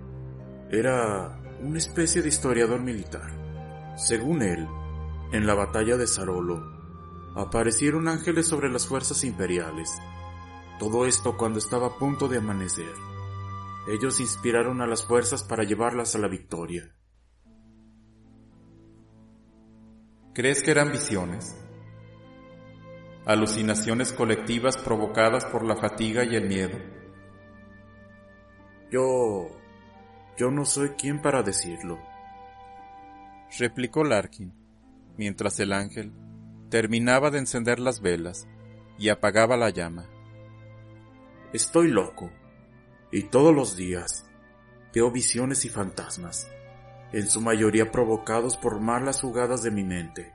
era 0.70 1.40
una 1.60 1.78
especie 1.78 2.22
de 2.22 2.28
historiador 2.28 2.80
militar. 2.80 3.94
Según 3.96 4.42
él, 4.42 4.66
en 5.32 5.46
la 5.46 5.54
batalla 5.54 5.96
de 5.96 6.08
Sarolo, 6.08 6.60
aparecieron 7.36 8.08
ángeles 8.08 8.46
sobre 8.46 8.68
las 8.68 8.86
fuerzas 8.86 9.22
imperiales. 9.22 9.96
Todo 10.80 11.06
esto 11.06 11.36
cuando 11.36 11.60
estaba 11.60 11.86
a 11.86 11.98
punto 11.98 12.26
de 12.26 12.38
amanecer. 12.38 12.92
Ellos 13.88 14.20
inspiraron 14.20 14.80
a 14.80 14.86
las 14.86 15.04
fuerzas 15.04 15.44
para 15.44 15.62
llevarlas 15.62 16.16
a 16.16 16.18
la 16.18 16.28
victoria. 16.28 16.94
¿Crees 20.34 20.62
que 20.62 20.72
eran 20.72 20.90
visiones? 20.90 21.56
Alucinaciones 23.24 24.12
colectivas 24.12 24.76
provocadas 24.76 25.44
por 25.44 25.64
la 25.64 25.76
fatiga 25.76 26.24
y 26.24 26.34
el 26.34 26.48
miedo. 26.48 26.99
Yo... 28.90 29.48
yo 30.36 30.50
no 30.50 30.64
soy 30.64 30.90
quien 30.90 31.22
para 31.22 31.42
decirlo. 31.42 31.98
Replicó 33.58 34.04
Larkin 34.04 34.52
mientras 35.16 35.60
el 35.60 35.72
ángel 35.72 36.12
terminaba 36.70 37.30
de 37.30 37.38
encender 37.38 37.78
las 37.78 38.00
velas 38.00 38.48
y 38.98 39.08
apagaba 39.08 39.56
la 39.56 39.70
llama. 39.70 40.08
Estoy 41.52 41.88
loco, 41.88 42.30
y 43.10 43.24
todos 43.24 43.54
los 43.54 43.76
días 43.76 44.24
veo 44.94 45.10
visiones 45.10 45.64
y 45.64 45.68
fantasmas, 45.68 46.48
en 47.12 47.26
su 47.26 47.40
mayoría 47.40 47.90
provocados 47.90 48.56
por 48.56 48.80
malas 48.80 49.20
jugadas 49.20 49.62
de 49.62 49.72
mi 49.72 49.82
mente. 49.82 50.32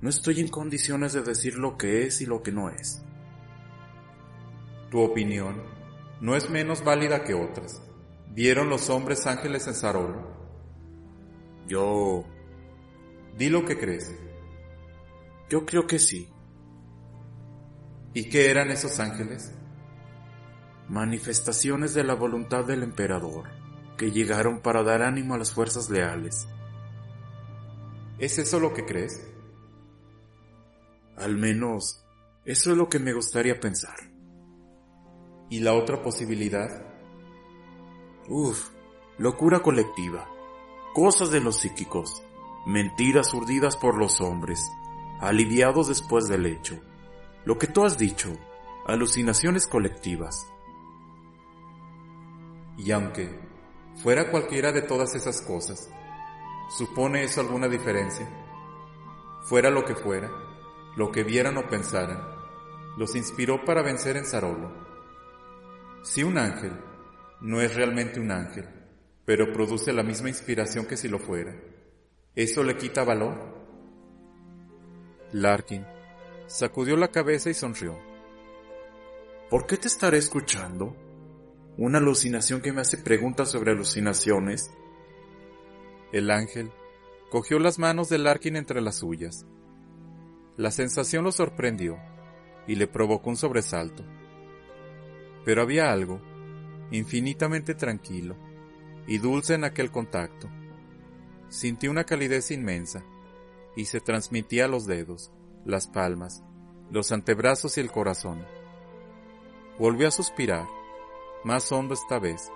No 0.00 0.10
estoy 0.10 0.40
en 0.40 0.48
condiciones 0.48 1.14
de 1.14 1.22
decir 1.22 1.56
lo 1.56 1.78
que 1.78 2.06
es 2.06 2.20
y 2.20 2.26
lo 2.26 2.42
que 2.42 2.52
no 2.52 2.68
es. 2.68 3.02
Tu 4.90 5.00
opinión 5.00 5.75
no 6.20 6.36
es 6.36 6.50
menos 6.50 6.84
válida 6.84 7.24
que 7.24 7.34
otras. 7.34 7.82
¿Vieron 8.30 8.68
los 8.68 8.90
hombres 8.90 9.26
ángeles 9.26 9.66
en 9.66 9.74
Sarolo? 9.74 10.36
Yo 11.66 12.24
Di 13.36 13.50
lo 13.50 13.66
que 13.66 13.78
crees. 13.78 14.14
Yo 15.50 15.66
creo 15.66 15.86
que 15.86 15.98
sí. 15.98 16.30
¿Y 18.14 18.30
qué 18.30 18.50
eran 18.50 18.70
esos 18.70 18.98
ángeles? 18.98 19.52
Manifestaciones 20.88 21.92
de 21.92 22.02
la 22.02 22.14
voluntad 22.14 22.64
del 22.64 22.82
emperador, 22.82 23.50
que 23.98 24.10
llegaron 24.10 24.60
para 24.60 24.82
dar 24.82 25.02
ánimo 25.02 25.34
a 25.34 25.38
las 25.38 25.52
fuerzas 25.52 25.90
leales. 25.90 26.48
¿Es 28.18 28.38
eso 28.38 28.58
lo 28.58 28.72
que 28.72 28.86
crees? 28.86 29.28
Al 31.16 31.36
menos, 31.36 32.06
eso 32.46 32.70
es 32.70 32.76
lo 32.78 32.88
que 32.88 32.98
me 32.98 33.12
gustaría 33.12 33.60
pensar. 33.60 33.96
¿Y 35.48 35.60
la 35.60 35.74
otra 35.74 36.02
posibilidad? 36.02 36.84
Uf, 38.28 38.70
locura 39.18 39.60
colectiva. 39.60 40.28
Cosas 40.94 41.30
de 41.30 41.40
los 41.40 41.56
psíquicos 41.56 42.22
mentiras 42.66 43.32
urdidas 43.32 43.76
por 43.76 43.96
los 43.96 44.20
hombres, 44.20 44.60
aliviados 45.20 45.88
después 45.88 46.26
del 46.26 46.46
hecho. 46.46 46.80
Lo 47.44 47.58
que 47.58 47.68
tú 47.68 47.84
has 47.84 47.96
dicho, 47.96 48.32
alucinaciones 48.86 49.68
colectivas. 49.68 50.46
Y 52.76 52.90
aunque 52.90 53.38
fuera 54.02 54.30
cualquiera 54.30 54.72
de 54.72 54.82
todas 54.82 55.14
esas 55.14 55.40
cosas, 55.42 55.88
¿Supone 56.68 57.22
eso 57.22 57.40
alguna 57.40 57.68
diferencia? 57.68 58.28
Fuera 59.44 59.70
lo 59.70 59.84
que 59.84 59.94
fuera, 59.94 60.30
lo 60.96 61.12
que 61.12 61.22
vieran 61.22 61.56
o 61.58 61.68
pensaran, 61.68 62.20
los 62.96 63.14
inspiró 63.14 63.64
para 63.64 63.82
vencer 63.82 64.16
en 64.16 64.26
Sarolo. 64.26 64.85
Si 66.06 66.22
un 66.22 66.38
ángel 66.38 66.70
no 67.40 67.60
es 67.60 67.74
realmente 67.74 68.20
un 68.20 68.30
ángel, 68.30 68.64
pero 69.24 69.52
produce 69.52 69.92
la 69.92 70.04
misma 70.04 70.28
inspiración 70.28 70.86
que 70.86 70.96
si 70.96 71.08
lo 71.08 71.18
fuera, 71.18 71.52
¿eso 72.36 72.62
le 72.62 72.76
quita 72.76 73.02
valor? 73.02 73.34
Larkin 75.32 75.84
sacudió 76.46 76.96
la 76.96 77.08
cabeza 77.08 77.50
y 77.50 77.54
sonrió. 77.54 77.98
¿Por 79.50 79.66
qué 79.66 79.78
te 79.78 79.88
estaré 79.88 80.18
escuchando? 80.18 80.96
¿Una 81.76 81.98
alucinación 81.98 82.60
que 82.60 82.72
me 82.72 82.82
hace 82.82 82.98
preguntas 82.98 83.50
sobre 83.50 83.72
alucinaciones? 83.72 84.70
El 86.12 86.30
ángel 86.30 86.70
cogió 87.32 87.58
las 87.58 87.80
manos 87.80 88.08
de 88.08 88.18
Larkin 88.18 88.54
entre 88.54 88.80
las 88.80 88.94
suyas. 88.94 89.44
La 90.56 90.70
sensación 90.70 91.24
lo 91.24 91.32
sorprendió 91.32 91.98
y 92.68 92.76
le 92.76 92.86
provocó 92.86 93.28
un 93.28 93.36
sobresalto. 93.36 94.04
Pero 95.46 95.62
había 95.62 95.90
algo 95.90 96.20
infinitamente 96.90 97.74
tranquilo 97.74 98.36
y 99.06 99.18
dulce 99.18 99.54
en 99.54 99.64
aquel 99.64 99.90
contacto. 99.90 100.48
Sintió 101.48 101.90
una 101.90 102.04
calidez 102.04 102.50
inmensa 102.50 103.04
y 103.76 103.86
se 103.86 104.00
transmitía 104.00 104.64
a 104.64 104.68
los 104.68 104.86
dedos, 104.86 105.30
las 105.64 105.86
palmas, 105.86 106.42
los 106.90 107.12
antebrazos 107.12 107.78
y 107.78 107.80
el 107.80 107.92
corazón. 107.92 108.44
Volvió 109.78 110.08
a 110.08 110.10
suspirar, 110.10 110.66
más 111.44 111.70
hondo 111.70 111.94
esta 111.94 112.18
vez, 112.18 112.50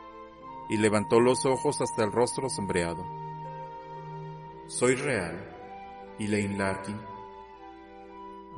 y 0.69 0.77
levantó 0.77 1.21
los 1.21 1.47
ojos 1.47 1.81
hasta 1.81 2.05
el 2.05 2.11
rostro 2.11 2.49
sombreado. 2.51 3.05
¿Soy 4.67 4.95
real? 4.97 6.15
Elaine 6.19 6.59
Larkin? 6.59 7.01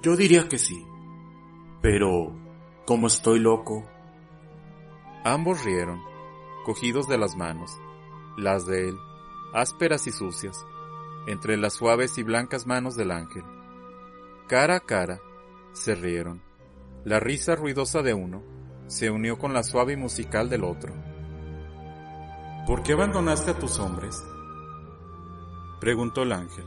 Yo 0.03 0.17
diría 0.17 0.49
que 0.49 0.59
sí. 0.59 0.87
Pero, 1.81 2.35
como 2.87 3.07
estoy 3.07 3.39
loco. 3.39 3.85
Ambos 5.25 5.65
rieron, 5.65 6.03
cogidos 6.65 7.07
de 7.07 7.17
las 7.17 7.37
manos, 7.37 7.81
las 8.37 8.67
de 8.67 8.89
él, 8.89 8.99
ásperas 9.55 10.09
y 10.09 10.11
sucias, 10.11 10.67
entre 11.29 11.57
las 11.57 11.75
suaves 11.75 12.19
y 12.19 12.25
blancas 12.25 12.67
manos 12.67 12.97
del 12.97 13.13
ángel. 13.13 13.45
Cara 14.49 14.77
a 14.77 14.81
cara, 14.81 15.21
se 15.73 15.95
rieron. 15.95 16.43
La 17.05 17.21
risa 17.21 17.55
ruidosa 17.55 18.03
de 18.03 18.15
uno 18.15 18.43
se 18.89 19.11
unió 19.11 19.39
con 19.39 19.55
la 19.55 19.63
suave 19.63 19.93
y 19.93 19.97
musical 19.97 20.51
del 20.51 20.65
otro. 20.65 20.93
¿Por 22.67 22.83
qué 22.83 22.95
abandonaste 22.95 23.53
a 23.53 23.59
tus 23.59 23.79
hombres? 23.79 24.21
preguntó 25.81 26.23
el 26.23 26.33
ángel. 26.33 26.67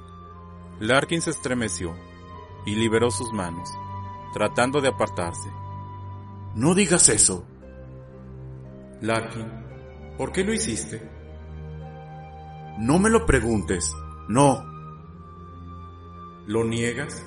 Larkin 0.80 1.22
se 1.22 1.32
estremeció 1.32 1.96
y 2.66 2.76
liberó 2.76 3.12
sus 3.12 3.32
manos, 3.32 3.70
tratando 4.34 4.82
de 4.82 4.90
apartarse. 4.90 5.50
No 6.54 6.74
digas 6.74 7.10
eso. 7.10 7.46
Larkin, 9.02 9.48
¿por 10.18 10.32
qué 10.32 10.44
lo 10.44 10.54
hiciste? 10.54 11.02
No 12.78 13.00
me 13.00 13.10
lo 13.10 13.26
preguntes. 13.26 13.94
No. 14.28 14.64
¿Lo 16.48 16.64
niegas? 16.64 17.24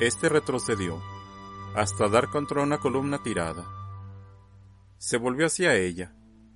Este 0.00 0.28
retrocedió 0.28 1.00
hasta 1.74 2.08
dar 2.08 2.28
contra 2.28 2.62
una 2.62 2.78
columna 2.78 3.22
tirada. 3.22 3.64
Se 4.96 5.16
volvió 5.16 5.46
hacia 5.46 5.74
ella, 5.76 6.14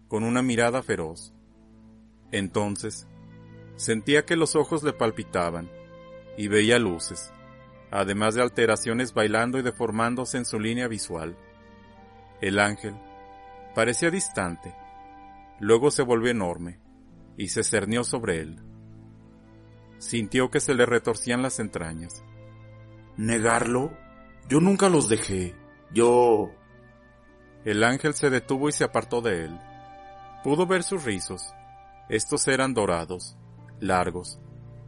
con 0.09 0.25
una 0.25 0.43
mirada 0.43 0.83
feroz. 0.83 1.35
Entonces, 2.33 3.07
sentía 3.76 4.25
que 4.25 4.37
los 4.37 4.57
ojos 4.57 4.83
le 4.83 4.93
palpitaban 4.93 5.71
y 6.37 6.49
veía 6.49 6.79
luces, 6.79 7.33
además 7.91 8.35
de 8.35 8.43
alteraciones 8.43 9.14
bailando 9.14 9.59
y 9.59 9.62
deformándose 9.62 10.38
en 10.38 10.45
su 10.45 10.59
línea 10.59 10.88
visual. 10.88 11.37
El 12.43 12.59
ángel 12.59 12.97
parecía 13.73 14.11
distante, 14.11 14.75
luego 15.61 15.93
se 15.93 16.02
volvió 16.02 16.33
enorme 16.33 16.81
y 17.37 17.49
se 17.49 17.63
cernió 17.63 18.02
sobre 18.02 18.41
él. 18.41 18.61
Sintió 19.99 20.50
que 20.50 20.59
se 20.59 20.75
le 20.75 20.85
retorcían 20.85 21.41
las 21.41 21.61
entrañas. 21.61 22.25
¿Negarlo? 23.17 23.97
Yo 24.49 24.61
nunca 24.61 24.89
los 24.89 25.09
dejé. 25.09 25.55
Yo... 25.95 26.50
El 27.65 27.85
ángel 27.85 28.13
se 28.15 28.28
detuvo 28.28 28.69
y 28.69 28.73
se 28.73 28.83
apartó 28.83 29.21
de 29.21 29.45
él. 29.45 29.61
Pudo 30.43 30.67
ver 30.67 30.83
sus 30.83 31.05
rizos, 31.05 31.55
estos 32.09 32.49
eran 32.49 32.75
dorados, 32.75 33.37
largos, 33.78 34.41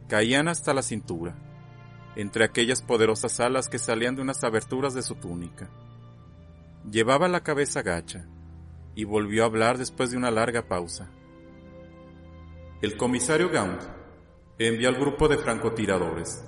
caían 0.09 0.49
hasta 0.49 0.73
la 0.73 0.81
cintura, 0.81 1.37
entre 2.17 2.43
aquellas 2.43 2.81
poderosas 2.81 3.39
alas 3.39 3.69
que 3.69 3.79
salían 3.79 4.17
de 4.17 4.23
unas 4.23 4.43
aberturas 4.43 4.93
de 4.93 5.01
su 5.01 5.15
túnica. 5.15 5.69
Llevaba 6.89 7.27
la 7.27 7.41
cabeza 7.41 7.81
gacha 7.81 8.27
y 8.93 9.03
volvió 9.05 9.43
a 9.43 9.47
hablar 9.47 9.77
después 9.77 10.11
de 10.11 10.17
una 10.17 10.29
larga 10.29 10.67
pausa. 10.67 11.09
El 12.81 12.95
comisario 12.95 13.49
Gaunt 13.49 13.81
envió 14.59 14.89
al 14.89 14.95
grupo 14.95 15.27
de 15.27 15.37
francotiradores 15.37 16.45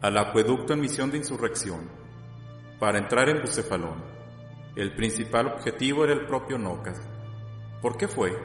al 0.00 0.16
acueducto 0.16 0.72
en 0.72 0.80
misión 0.80 1.10
de 1.10 1.18
insurrección 1.18 1.90
para 2.78 2.98
entrar 2.98 3.28
en 3.28 3.40
Bucefalón. 3.40 4.02
El 4.76 4.94
principal 4.94 5.48
objetivo 5.48 6.04
era 6.04 6.14
el 6.14 6.26
propio 6.26 6.56
Nocas. 6.56 7.00
¿Por 7.82 7.96
qué 7.96 8.06
fue? 8.06 8.36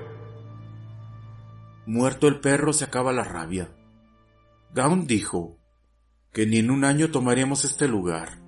Muerto 1.86 2.28
el 2.28 2.40
perro 2.40 2.74
se 2.74 2.86
acaba 2.86 3.14
la 3.14 3.24
rabia. 3.24 3.70
Gaunt 4.74 5.08
dijo 5.08 5.60
que 6.32 6.48
ni 6.48 6.58
en 6.58 6.72
un 6.72 6.84
año 6.84 7.12
tomaríamos 7.12 7.64
este 7.66 7.88
lugar, 7.88 8.40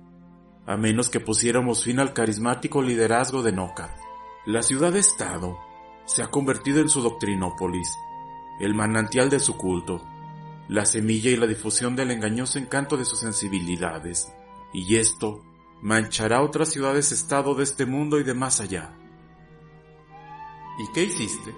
a 0.66 0.76
menos 0.76 1.08
que 1.08 1.20
pusiéramos 1.20 1.84
fin 1.84 2.00
al 2.00 2.12
carismático 2.12 2.82
liderazgo 2.82 3.42
de 3.42 3.52
Noca. 3.52 3.96
La 4.44 4.62
ciudad-estado 4.62 5.58
se 6.06 6.22
ha 6.22 6.28
convertido 6.28 6.80
en 6.80 6.88
su 6.88 7.02
doctrinópolis, 7.02 7.88
el 8.60 8.74
manantial 8.74 9.30
de 9.30 9.38
su 9.38 9.56
culto, 9.56 10.02
la 10.68 10.84
semilla 10.84 11.30
y 11.30 11.36
la 11.36 11.46
difusión 11.46 11.94
del 11.94 12.10
engañoso 12.10 12.58
encanto 12.58 12.96
de 12.96 13.04
sus 13.04 13.20
sensibilidades, 13.20 14.32
y 14.72 14.96
esto 14.96 15.44
manchará 15.82 16.42
otras 16.42 16.70
ciudades-estado 16.70 17.54
de 17.54 17.62
este 17.62 17.86
mundo 17.86 18.18
y 18.18 18.24
de 18.24 18.34
más 18.34 18.60
allá. 18.60 18.92
¿Y 20.78 20.92
qué 20.92 21.04
hiciste? 21.04 21.54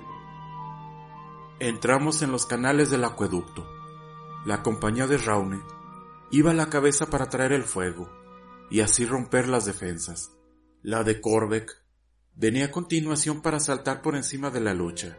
Entramos 1.60 2.20
en 2.20 2.30
los 2.30 2.44
canales 2.44 2.90
del 2.90 3.04
acueducto. 3.04 3.66
La 4.44 4.62
compañía 4.62 5.06
de 5.06 5.16
Raune 5.16 5.60
iba 6.30 6.50
a 6.50 6.54
la 6.54 6.68
cabeza 6.68 7.06
para 7.06 7.28
traer 7.28 7.52
el 7.52 7.64
fuego 7.64 8.17
y 8.70 8.80
así 8.80 9.04
romper 9.04 9.48
las 9.48 9.64
defensas. 9.64 10.32
La 10.82 11.04
de 11.04 11.20
Korbeck 11.20 11.72
venía 12.34 12.66
a 12.66 12.70
continuación 12.70 13.42
para 13.42 13.60
saltar 13.60 14.02
por 14.02 14.16
encima 14.16 14.50
de 14.50 14.60
la 14.60 14.74
lucha, 14.74 15.16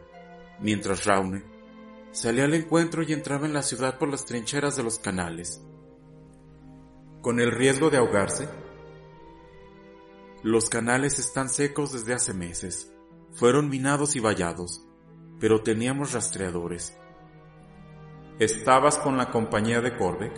mientras 0.60 1.04
Raune 1.04 1.44
salía 2.12 2.44
al 2.44 2.54
encuentro 2.54 3.02
y 3.02 3.12
entraba 3.12 3.46
en 3.46 3.52
la 3.52 3.62
ciudad 3.62 3.98
por 3.98 4.08
las 4.08 4.24
trincheras 4.26 4.76
de 4.76 4.82
los 4.82 4.98
canales. 4.98 5.62
¿Con 7.20 7.40
el 7.40 7.52
riesgo 7.52 7.90
de 7.90 7.98
ahogarse? 7.98 8.48
Los 10.42 10.70
canales 10.70 11.18
están 11.18 11.50
secos 11.50 11.92
desde 11.92 12.14
hace 12.14 12.32
meses. 12.32 12.92
Fueron 13.32 13.68
minados 13.68 14.16
y 14.16 14.20
vallados 14.20 14.86
pero 15.40 15.62
teníamos 15.62 16.12
rastreadores. 16.12 16.96
¿Estabas 18.38 18.98
con 18.98 19.16
la 19.16 19.30
compañía 19.30 19.80
de 19.80 19.96
Corbeck? 19.96 20.34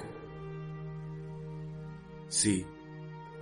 Sí, 2.29 2.65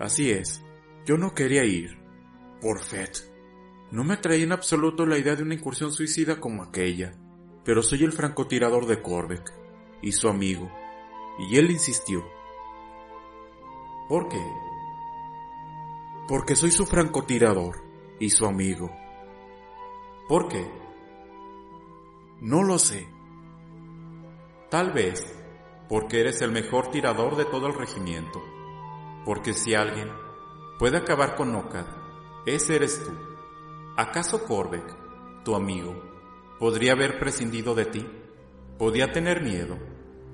así 0.01 0.31
es. 0.31 0.65
Yo 1.07 1.17
no 1.17 1.35
quería 1.35 1.65
ir. 1.65 1.99
Por 2.61 2.81
Fed. 2.81 3.11
No 3.91 4.05
me 4.05 4.15
atraía 4.15 4.45
en 4.45 4.53
absoluto 4.53 5.07
la 5.07 5.19
idea 5.19 5.35
de 5.35 5.43
una 5.43 5.55
incursión 5.55 5.93
suicida 5.93 6.41
como 6.41 6.63
aquella, 6.63 7.13
pero 7.65 7.83
soy 7.83 8.05
el 8.05 8.13
francotirador 8.13 8.87
de 8.87 9.03
Corbeck 9.03 9.53
y 10.03 10.13
su 10.13 10.29
amigo, 10.29 10.71
y 11.39 11.57
él 11.57 11.71
insistió. 11.71 12.25
¿Por 14.09 14.29
qué? 14.29 14.43
Porque 16.29 16.55
soy 16.55 16.71
su 16.71 16.87
francotirador 16.87 17.83
y 18.21 18.31
su 18.31 18.47
amigo. 18.47 18.91
¿Por 20.29 20.49
qué? 20.49 20.71
No 22.41 22.63
lo 22.63 22.79
sé. 22.79 23.09
Tal 24.71 24.93
vez 24.93 25.37
porque 25.89 26.21
eres 26.21 26.41
el 26.43 26.53
mejor 26.53 26.93
tirador 26.93 27.37
de 27.37 27.45
todo 27.45 27.67
el 27.67 27.75
regimiento. 27.75 28.41
Porque 29.25 29.53
si 29.53 29.75
alguien 29.75 30.11
puede 30.79 30.97
acabar 30.97 31.37
con 31.37 31.53
Nokad, 31.53 31.87
ese 32.47 32.77
eres 32.77 33.05
tú. 33.05 33.11
¿Acaso 33.97 34.45
Korbeck, 34.45 35.43
tu 35.45 35.55
amigo, 35.55 35.95
podría 36.59 36.93
haber 36.93 37.19
prescindido 37.19 37.75
de 37.75 37.85
ti? 37.87 38.07
¿Podía 38.79 39.13
tener 39.13 39.43
miedo 39.43 39.79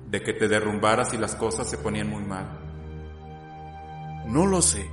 de 0.07 0.21
que 0.21 0.33
te 0.33 0.47
derrumbaras 0.47 1.13
y 1.13 1.17
las 1.17 1.35
cosas 1.35 1.69
se 1.69 1.77
ponían 1.77 2.09
muy 2.09 2.23
mal? 2.23 2.59
No 4.27 4.45
lo 4.45 4.61
sé. 4.61 4.89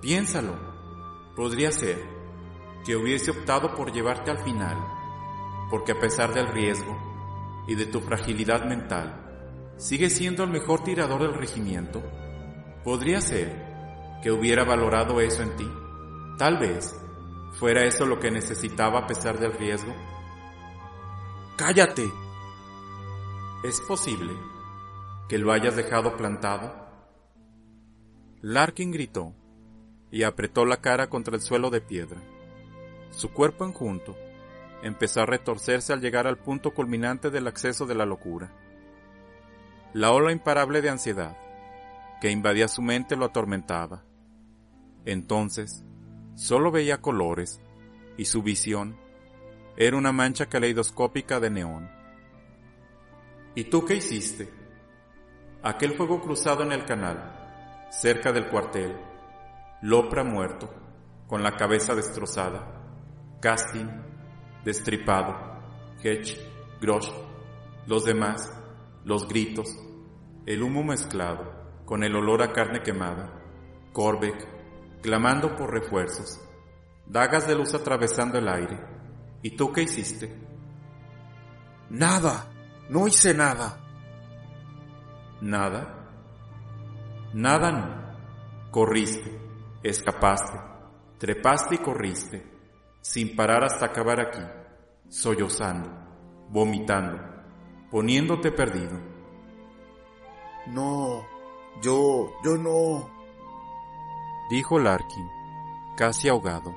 Piénsalo. 0.00 0.54
Podría 1.36 1.70
ser 1.72 2.02
que 2.84 2.96
hubiese 2.96 3.30
optado 3.30 3.74
por 3.74 3.92
llevarte 3.92 4.30
al 4.30 4.38
final 4.38 4.76
porque 5.70 5.92
a 5.92 6.00
pesar 6.00 6.34
del 6.34 6.48
riesgo 6.48 6.98
y 7.66 7.76
de 7.76 7.86
tu 7.86 8.00
fragilidad 8.00 8.64
mental, 8.64 9.72
sigues 9.76 10.14
siendo 10.14 10.42
el 10.42 10.50
mejor 10.50 10.82
tirador 10.82 11.22
del 11.22 11.34
regimiento. 11.34 12.02
Podría 12.84 13.20
ser 13.20 13.70
que 14.22 14.30
hubiera 14.30 14.64
valorado 14.64 15.20
eso 15.20 15.42
en 15.42 15.56
ti. 15.56 15.70
Tal 16.38 16.58
vez 16.58 16.98
fuera 17.58 17.84
eso 17.84 18.06
lo 18.06 18.18
que 18.18 18.30
necesitaba 18.30 19.00
a 19.00 19.06
pesar 19.06 19.38
del 19.38 19.52
riesgo. 19.52 19.94
¡Cállate! 21.56 22.10
¿Es 23.62 23.80
posible 23.82 24.32
que 25.28 25.36
lo 25.36 25.52
hayas 25.52 25.76
dejado 25.76 26.16
plantado? 26.16 26.74
Larkin 28.40 28.90
gritó 28.90 29.34
y 30.10 30.22
apretó 30.22 30.64
la 30.64 30.78
cara 30.78 31.10
contra 31.10 31.36
el 31.36 31.42
suelo 31.42 31.68
de 31.68 31.82
piedra. 31.82 32.22
Su 33.10 33.30
cuerpo 33.30 33.66
enjunto 33.66 34.16
empezó 34.82 35.20
a 35.20 35.26
retorcerse 35.26 35.92
al 35.92 36.00
llegar 36.00 36.26
al 36.26 36.38
punto 36.38 36.72
culminante 36.72 37.28
del 37.28 37.46
acceso 37.46 37.84
de 37.84 37.94
la 37.94 38.06
locura. 38.06 38.50
La 39.92 40.12
ola 40.12 40.32
imparable 40.32 40.80
de 40.80 40.88
ansiedad 40.88 41.36
que 42.20 42.30
invadía 42.30 42.68
su 42.68 42.82
mente 42.82 43.16
lo 43.16 43.24
atormentaba. 43.24 44.04
Entonces, 45.04 45.84
solo 46.34 46.70
veía 46.70 47.00
colores 47.00 47.60
y 48.16 48.26
su 48.26 48.42
visión 48.42 48.96
era 49.76 49.96
una 49.96 50.12
mancha 50.12 50.46
caleidoscópica 50.46 51.40
de 51.40 51.50
neón. 51.50 51.90
¿Y 53.54 53.64
tú 53.64 53.84
qué 53.84 53.96
hiciste? 53.96 54.50
Aquel 55.62 55.94
fuego 55.94 56.20
cruzado 56.20 56.62
en 56.62 56.72
el 56.72 56.84
canal, 56.84 57.88
cerca 57.90 58.32
del 58.32 58.48
cuartel, 58.48 58.96
Lopra 59.82 60.22
muerto, 60.22 60.70
con 61.26 61.42
la 61.42 61.56
cabeza 61.56 61.94
destrozada, 61.94 63.38
Casting, 63.40 63.88
destripado, 64.62 65.34
Hedge, 66.02 66.36
Grosh, 66.80 67.10
los 67.86 68.04
demás, 68.04 68.42
los 69.04 69.26
gritos, 69.26 69.68
el 70.44 70.62
humo 70.62 70.84
mezclado 70.84 71.59
con 71.90 72.04
el 72.04 72.14
olor 72.14 72.40
a 72.40 72.52
carne 72.52 72.84
quemada, 72.84 73.32
Corbeck, 73.92 74.46
clamando 75.02 75.56
por 75.56 75.72
refuerzos, 75.72 76.40
dagas 77.04 77.48
de 77.48 77.56
luz 77.56 77.74
atravesando 77.74 78.38
el 78.38 78.48
aire. 78.48 78.78
¿Y 79.42 79.56
tú 79.56 79.72
qué 79.72 79.82
hiciste? 79.82 80.32
Nada, 81.88 82.46
no 82.90 83.08
hice 83.08 83.34
nada. 83.34 83.80
¿Nada? 85.40 86.06
Nada 87.34 87.72
no. 87.72 88.70
Corriste, 88.70 89.40
escapaste, 89.82 90.60
trepaste 91.18 91.74
y 91.74 91.78
corriste, 91.78 92.46
sin 93.00 93.34
parar 93.34 93.64
hasta 93.64 93.86
acabar 93.86 94.20
aquí, 94.20 94.44
sollozando, 95.08 95.90
vomitando, 96.50 97.18
poniéndote 97.90 98.52
perdido. 98.52 98.96
No, 100.68 101.29
yo, 101.82 102.32
yo 102.44 102.56
no, 102.56 103.08
dijo 104.50 104.78
Larkin, 104.78 105.28
casi 105.96 106.28
ahogado, 106.28 106.74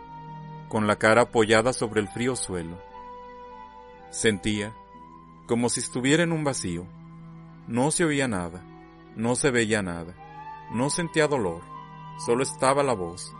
con 0.69 0.88
la 0.88 0.97
cara 0.97 1.23
apoyada 1.23 1.73
sobre 1.73 2.01
el 2.01 2.08
frío 2.08 2.36
suelo. 2.36 2.77
Sentía 4.12 4.73
como 5.47 5.69
si 5.69 5.79
estuviera 5.82 6.23
en 6.23 6.32
un 6.32 6.43
vacío. 6.43 6.86
No 7.67 7.91
se 7.91 8.06
oía 8.06 8.27
nada, 8.27 8.63
no 9.15 9.36
se 9.36 9.51
veía 9.51 9.82
nada, 9.82 10.15
no 10.71 10.89
sentía 10.89 11.27
dolor, 11.27 11.62
solo 12.17 12.43
estaba 12.43 12.84
la 12.84 12.93
voz. 12.93 13.34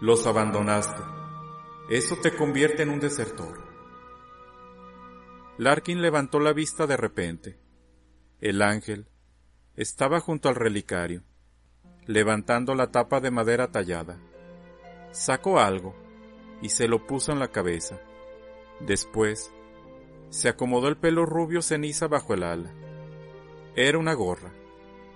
Los 0.00 0.26
abandonaste. 0.26 1.02
Eso 1.90 2.16
te 2.16 2.34
convierte 2.34 2.82
en 2.82 2.90
un 2.90 3.00
desertor. 3.00 3.68
Larkin 5.58 6.00
levantó 6.00 6.40
la 6.40 6.52
vista 6.52 6.86
de 6.86 6.96
repente. 6.96 7.58
El 8.40 8.62
ángel 8.62 9.09
estaba 9.80 10.20
junto 10.20 10.50
al 10.50 10.56
relicario, 10.56 11.22
levantando 12.04 12.74
la 12.74 12.90
tapa 12.90 13.18
de 13.20 13.30
madera 13.30 13.68
tallada. 13.68 14.18
Sacó 15.10 15.58
algo 15.58 15.94
y 16.60 16.68
se 16.68 16.86
lo 16.86 17.06
puso 17.06 17.32
en 17.32 17.38
la 17.38 17.48
cabeza. 17.48 17.98
Después, 18.80 19.50
se 20.28 20.50
acomodó 20.50 20.88
el 20.88 20.98
pelo 20.98 21.24
rubio 21.24 21.62
ceniza 21.62 22.08
bajo 22.08 22.34
el 22.34 22.42
ala. 22.42 22.74
Era 23.74 23.96
una 23.96 24.12
gorra, 24.12 24.52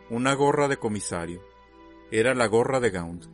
una 0.09 0.33
gorra 0.33 0.66
de 0.66 0.79
comisario. 0.79 1.42
Era 2.11 2.35
la 2.35 2.46
gorra 2.46 2.81
de 2.81 2.88
Gaunt. 2.88 3.27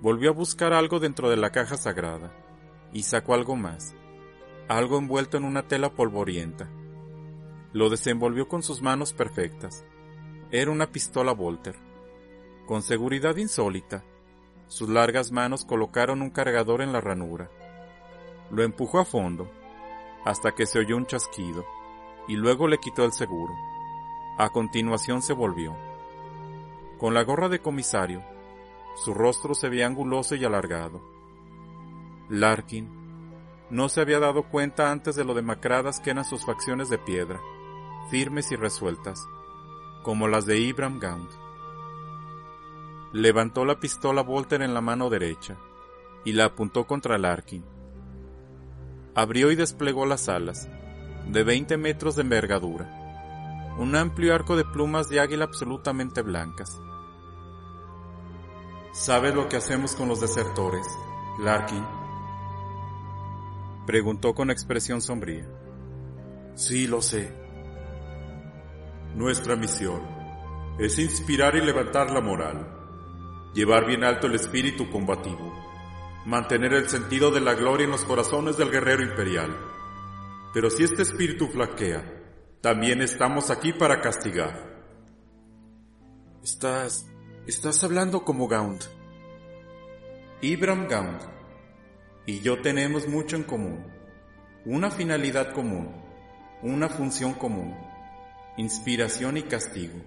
Volvió 0.00 0.30
a 0.30 0.34
buscar 0.34 0.72
algo 0.72 1.00
dentro 1.00 1.30
de 1.30 1.36
la 1.36 1.50
caja 1.50 1.76
sagrada 1.76 2.32
y 2.92 3.02
sacó 3.02 3.34
algo 3.34 3.56
más, 3.56 3.96
algo 4.68 4.98
envuelto 4.98 5.36
en 5.36 5.42
una 5.42 5.66
tela 5.66 5.94
polvorienta. 5.94 6.70
Lo 7.72 7.90
desenvolvió 7.90 8.46
con 8.46 8.62
sus 8.62 8.82
manos 8.82 9.12
perfectas. 9.12 9.84
Era 10.50 10.70
una 10.70 10.86
pistola 10.86 11.32
Volter. 11.32 11.76
Con 12.66 12.80
seguridad 12.80 13.36
insólita, 13.36 14.02
sus 14.66 14.88
largas 14.88 15.30
manos 15.30 15.66
colocaron 15.66 16.22
un 16.22 16.30
cargador 16.30 16.80
en 16.80 16.90
la 16.90 17.02
ranura. 17.02 17.50
Lo 18.50 18.62
empujó 18.62 18.98
a 18.98 19.04
fondo 19.04 19.50
hasta 20.24 20.54
que 20.54 20.64
se 20.64 20.78
oyó 20.78 20.96
un 20.96 21.04
chasquido, 21.04 21.66
y 22.28 22.36
luego 22.36 22.66
le 22.66 22.78
quitó 22.78 23.04
el 23.04 23.12
seguro. 23.12 23.52
A 24.38 24.48
continuación 24.48 25.20
se 25.20 25.34
volvió. 25.34 25.76
Con 26.96 27.12
la 27.12 27.24
gorra 27.24 27.50
de 27.50 27.60
comisario, 27.60 28.22
su 29.04 29.12
rostro 29.12 29.54
se 29.54 29.68
veía 29.68 29.86
anguloso 29.86 30.34
y 30.34 30.46
alargado. 30.46 31.02
Larkin 32.30 32.88
no 33.68 33.90
se 33.90 34.00
había 34.00 34.18
dado 34.18 34.44
cuenta 34.44 34.90
antes 34.90 35.14
de 35.14 35.24
lo 35.24 35.34
demacradas 35.34 36.00
que 36.00 36.08
eran 36.08 36.24
sus 36.24 36.46
facciones 36.46 36.88
de 36.88 36.96
piedra, 36.96 37.38
firmes 38.10 38.50
y 38.50 38.56
resueltas, 38.56 39.26
como 40.08 40.26
las 40.26 40.46
de 40.46 40.58
Ibram 40.58 40.98
Gaunt. 40.98 41.30
Levantó 43.12 43.66
la 43.66 43.78
pistola 43.78 44.22
Volter 44.22 44.62
en 44.62 44.72
la 44.72 44.80
mano 44.80 45.10
derecha 45.10 45.58
y 46.24 46.32
la 46.32 46.46
apuntó 46.46 46.86
contra 46.86 47.18
Larkin 47.18 47.62
abrió 49.14 49.50
y 49.50 49.54
desplegó 49.54 50.06
las 50.06 50.30
alas, 50.30 50.66
de 51.26 51.44
20 51.44 51.76
metros 51.76 52.16
de 52.16 52.22
envergadura, 52.22 53.76
un 53.76 53.96
amplio 53.96 54.34
arco 54.34 54.56
de 54.56 54.64
plumas 54.64 55.10
de 55.10 55.20
águila 55.20 55.44
absolutamente 55.44 56.22
blancas. 56.22 56.80
¿Sabes 58.92 59.34
lo 59.34 59.46
que 59.50 59.56
hacemos 59.58 59.94
con 59.94 60.08
los 60.08 60.22
desertores, 60.22 60.86
Larkin? 61.38 61.84
Preguntó 63.84 64.34
con 64.34 64.50
expresión 64.50 65.02
sombría. 65.02 65.46
Sí, 66.54 66.86
lo 66.86 67.02
sé. 67.02 67.47
Nuestra 69.14 69.56
misión 69.56 70.02
es 70.78 70.98
inspirar 70.98 71.56
y 71.56 71.60
levantar 71.60 72.10
la 72.10 72.20
moral, 72.20 73.52
llevar 73.54 73.86
bien 73.86 74.04
alto 74.04 74.26
el 74.26 74.34
espíritu 74.34 74.90
combativo 74.90 75.68
mantener 76.28 76.74
el 76.74 76.90
sentido 76.90 77.30
de 77.30 77.40
la 77.40 77.54
gloria 77.54 77.86
en 77.86 77.90
los 77.90 78.04
corazones 78.04 78.58
del 78.58 78.70
guerrero 78.70 79.02
imperial. 79.02 79.56
Pero 80.52 80.68
si 80.68 80.84
este 80.84 81.00
espíritu 81.00 81.48
flaquea, 81.48 82.04
también 82.60 83.00
estamos 83.00 83.50
aquí 83.50 83.72
para 83.72 84.02
castigar. 84.02 84.76
Estás... 86.44 87.06
estás 87.46 87.82
hablando 87.82 88.24
como 88.24 88.46
Gaunt. 88.46 88.84
Ibram 90.42 90.86
Gaunt 90.86 91.22
y 92.26 92.40
yo 92.40 92.60
tenemos 92.60 93.08
mucho 93.08 93.36
en 93.36 93.44
común. 93.44 93.86
Una 94.66 94.90
finalidad 94.90 95.54
común, 95.54 95.96
una 96.62 96.90
función 96.90 97.32
común, 97.32 97.74
inspiración 98.58 99.38
y 99.38 99.42
castigo. 99.44 100.04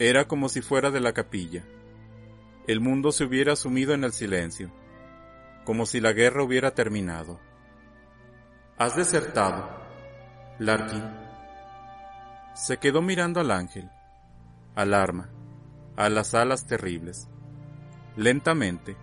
Era 0.00 0.26
como 0.26 0.48
si 0.48 0.60
fuera 0.62 0.90
de 0.90 1.00
la 1.00 1.12
capilla 1.12 1.64
el 2.66 2.80
mundo 2.80 3.10
se 3.10 3.24
hubiera 3.24 3.56
sumido 3.56 3.92
en 3.92 4.04
el 4.04 4.12
silencio, 4.12 4.70
como 5.64 5.84
si 5.84 6.00
la 6.00 6.12
guerra 6.12 6.44
hubiera 6.44 6.72
terminado. 6.72 7.40
Has 8.78 8.94
desertado, 8.94 9.68
Larkin. 10.60 11.02
Se 12.54 12.76
quedó 12.76 13.02
mirando 13.02 13.40
al 13.40 13.50
ángel, 13.50 13.90
al 14.76 14.94
arma, 14.94 15.30
a 15.96 16.08
las 16.08 16.34
alas 16.34 16.66
terribles. 16.66 17.28
Lentamente, 18.16 18.96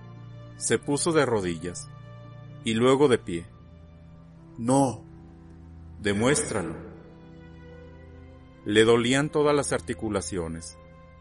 se 0.55 0.79
puso 0.79 1.11
de 1.11 1.25
rodillas 1.25 1.89
y 2.63 2.75
luego 2.75 3.09
de 3.09 3.17
pie. 3.17 3.45
No. 4.57 5.03
Demuéstralo. 5.99 6.88
Le 8.65 8.83
dolían 8.83 9.29
todas 9.29 9.55
las 9.55 9.71
articulaciones 9.73 10.77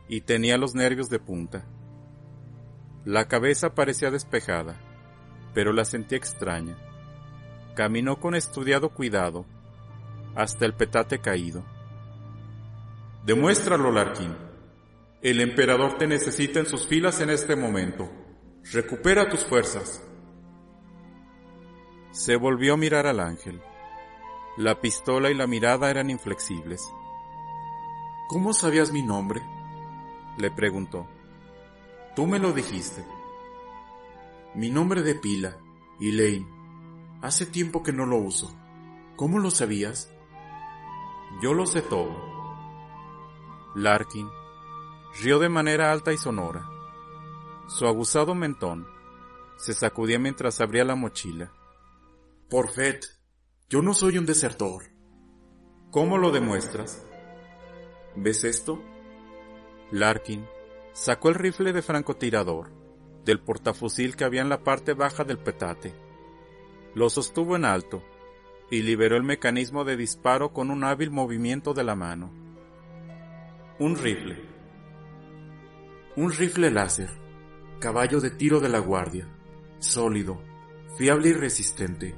y 0.09 0.23
tenía 0.23 0.59
los 0.59 0.75
nervios 0.75 1.09
de 1.09 1.19
punta. 1.19 1.67
La 3.05 3.29
cabeza 3.29 3.75
parecía 3.75 4.11
despejada, 4.11 4.81
pero 5.55 5.73
la 5.73 5.85
sentía 5.85 6.19
extraña. 6.19 6.77
Caminó 7.75 8.19
con 8.19 8.35
estudiado 8.35 8.91
cuidado 8.91 9.47
hasta 10.35 10.67
el 10.67 10.75
petate 10.75 11.21
caído. 11.21 11.65
Demuéstralo, 13.25 13.91
Larkin. 13.93 14.37
El 15.21 15.41
emperador 15.41 15.99
te 15.99 16.07
necesita 16.07 16.61
en 16.61 16.67
sus 16.67 16.87
filas 16.87 17.21
en 17.21 17.31
este 17.31 17.57
momento. 17.57 18.11
Recupera 18.73 19.29
tus 19.29 19.45
fuerzas. 19.45 20.03
Se 22.11 22.37
volvió 22.37 22.75
a 22.75 22.77
mirar 22.77 23.07
al 23.07 23.21
ángel. 23.21 23.61
La 24.57 24.81
pistola 24.81 25.31
y 25.31 25.35
la 25.35 25.47
mirada 25.47 25.91
eran 25.91 26.11
inflexibles. 26.11 26.89
¿Cómo 28.29 28.53
sabías 28.53 28.93
mi 28.93 29.01
nombre? 29.01 29.41
Le 30.37 30.51
preguntó. 30.51 31.09
Tú 32.15 32.27
me 32.27 32.39
lo 32.39 32.53
dijiste. 32.53 33.03
Mi 34.55 34.71
nombre 34.71 35.01
de 35.03 35.15
pila, 35.15 35.57
Elaine. 35.99 36.47
Hace 37.23 37.47
tiempo 37.47 37.83
que 37.83 37.95
no 37.95 38.05
lo 38.05 38.19
uso. 38.19 38.55
¿Cómo 39.17 39.39
lo 39.39 39.51
sabías? 39.51 40.13
Yo 41.41 41.55
lo 41.55 41.65
sé 41.65 41.81
todo. 41.81 42.15
Larkin 43.75 44.29
rió 45.23 45.39
de 45.39 45.49
manera 45.49 45.91
alta 45.91 46.13
y 46.13 46.19
sonora. 46.19 46.69
Su 47.67 47.87
aguzado 47.87 48.35
mentón 48.35 48.87
se 49.57 49.73
sacudía 49.73 50.19
mientras 50.19 50.61
abría 50.61 50.85
la 50.85 50.97
mochila. 50.97 51.51
Por 52.51 52.69
Fed, 52.69 53.01
yo 53.71 53.81
no 53.81 53.95
soy 53.95 54.19
un 54.19 54.27
desertor. 54.27 54.85
¿Cómo 55.91 56.19
lo 56.19 56.31
demuestras? 56.31 57.08
¿Ves 58.21 58.43
esto? 58.43 58.83
Larkin 59.93 60.45
sacó 60.93 61.29
el 61.29 61.37
rifle 61.37 61.73
de 61.73 61.83
francotirador 61.83 62.69
del 63.25 63.39
portafusil 63.39 64.17
que 64.17 64.25
había 64.25 64.41
en 64.41 64.49
la 64.49 64.65
parte 64.65 64.93
baja 64.93 65.23
del 65.23 65.39
petate. 65.39 65.95
Lo 66.97 67.11
sostuvo 67.11 67.55
en 67.55 67.65
alto 67.65 68.03
y 68.73 68.83
liberó 68.83 69.17
el 69.17 69.23
mecanismo 69.23 69.85
de 69.85 69.97
disparo 69.97 70.53
con 70.53 70.73
un 70.73 70.83
hábil 70.83 71.13
movimiento 71.13 71.75
de 71.75 71.85
la 71.85 71.95
mano. 71.95 72.33
Un 73.79 73.95
rifle. 73.95 74.43
Un 76.17 76.33
rifle 76.33 76.73
láser, 76.73 77.11
caballo 77.79 78.21
de 78.21 78.31
tiro 78.31 78.59
de 78.59 78.69
la 78.69 78.81
guardia, 78.81 79.29
sólido, 79.79 80.43
fiable 80.97 81.29
y 81.29 81.33
resistente. 81.35 82.17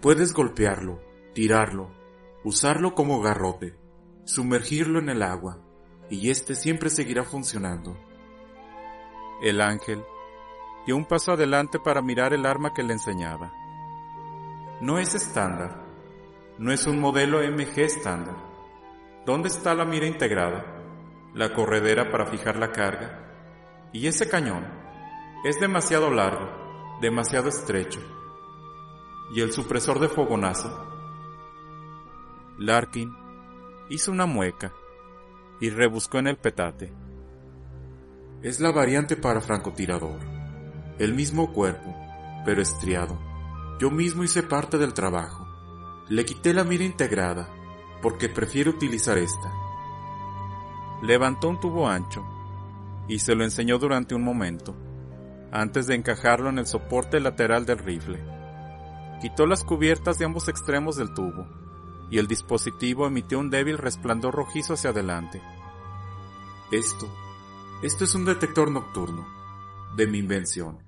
Puedes 0.00 0.32
golpearlo, 0.34 1.02
tirarlo, 1.34 1.90
usarlo 2.44 2.94
como 2.94 3.20
garrote, 3.20 3.81
sumergirlo 4.24 4.98
en 4.98 5.08
el 5.08 5.22
agua, 5.22 5.58
y 6.10 6.30
este 6.30 6.54
siempre 6.54 6.90
seguirá 6.90 7.24
funcionando. 7.24 7.96
El 9.42 9.60
ángel 9.60 10.04
dio 10.86 10.96
un 10.96 11.04
paso 11.04 11.32
adelante 11.32 11.78
para 11.78 12.02
mirar 12.02 12.32
el 12.32 12.46
arma 12.46 12.72
que 12.74 12.82
le 12.82 12.92
enseñaba. 12.92 13.52
No 14.80 14.98
es 14.98 15.14
estándar, 15.14 15.84
no 16.58 16.72
es 16.72 16.86
un 16.86 17.00
modelo 17.00 17.38
MG 17.38 17.80
estándar. 17.80 18.36
¿Dónde 19.24 19.48
está 19.48 19.74
la 19.74 19.84
mira 19.84 20.06
integrada? 20.06 20.64
La 21.34 21.52
corredera 21.54 22.10
para 22.10 22.26
fijar 22.26 22.56
la 22.56 22.72
carga. 22.72 23.90
Y 23.92 24.06
ese 24.06 24.28
cañón 24.28 24.66
es 25.44 25.60
demasiado 25.60 26.10
largo, 26.10 26.98
demasiado 27.00 27.48
estrecho. 27.48 28.00
¿Y 29.34 29.40
el 29.40 29.52
supresor 29.52 29.98
de 29.98 30.08
fogonazo? 30.08 30.88
Larkin 32.58 33.21
hizo 33.88 34.12
una 34.12 34.26
mueca 34.26 34.72
y 35.60 35.70
rebuscó 35.70 36.18
en 36.18 36.28
el 36.28 36.36
petate. 36.36 36.92
Es 38.42 38.60
la 38.60 38.72
variante 38.72 39.16
para 39.16 39.40
francotirador. 39.40 40.18
El 40.98 41.14
mismo 41.14 41.52
cuerpo, 41.52 41.94
pero 42.44 42.60
estriado. 42.60 43.18
Yo 43.78 43.90
mismo 43.90 44.24
hice 44.24 44.42
parte 44.42 44.78
del 44.78 44.94
trabajo. 44.94 45.46
Le 46.08 46.24
quité 46.24 46.52
la 46.52 46.64
mira 46.64 46.84
integrada, 46.84 47.48
porque 48.00 48.28
prefiero 48.28 48.70
utilizar 48.70 49.18
esta. 49.18 49.52
Levantó 51.02 51.48
un 51.48 51.60
tubo 51.60 51.88
ancho 51.88 52.24
y 53.08 53.18
se 53.18 53.34
lo 53.34 53.44
enseñó 53.44 53.78
durante 53.78 54.14
un 54.14 54.22
momento, 54.22 54.74
antes 55.52 55.86
de 55.86 55.94
encajarlo 55.94 56.50
en 56.50 56.58
el 56.58 56.66
soporte 56.66 57.20
lateral 57.20 57.66
del 57.66 57.78
rifle. 57.78 58.18
Quitó 59.20 59.46
las 59.46 59.64
cubiertas 59.64 60.18
de 60.18 60.24
ambos 60.24 60.48
extremos 60.48 60.96
del 60.96 61.14
tubo 61.14 61.61
y 62.12 62.18
el 62.18 62.26
dispositivo 62.26 63.06
emitió 63.06 63.38
un 63.38 63.48
débil 63.48 63.78
resplandor 63.78 64.34
rojizo 64.34 64.74
hacia 64.74 64.90
adelante. 64.90 65.40
Esto, 66.70 67.10
esto 67.82 68.04
es 68.04 68.14
un 68.14 68.26
detector 68.26 68.70
nocturno, 68.70 69.26
de 69.96 70.06
mi 70.06 70.18
invención. 70.18 70.84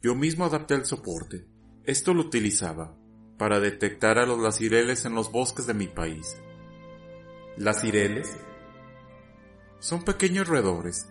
Yo 0.00 0.14
mismo 0.14 0.44
adapté 0.44 0.74
el 0.74 0.84
soporte. 0.84 1.48
Esto 1.82 2.14
lo 2.14 2.20
utilizaba 2.20 2.96
para 3.38 3.58
detectar 3.58 4.20
a 4.20 4.26
los 4.26 4.38
lacireles 4.38 5.04
en 5.04 5.16
los 5.16 5.32
bosques 5.32 5.66
de 5.66 5.74
mi 5.74 5.88
país. 5.88 6.36
¿Lacireles? 7.56 8.36
Son 9.80 10.04
pequeños 10.04 10.46
roedores. 10.46 11.08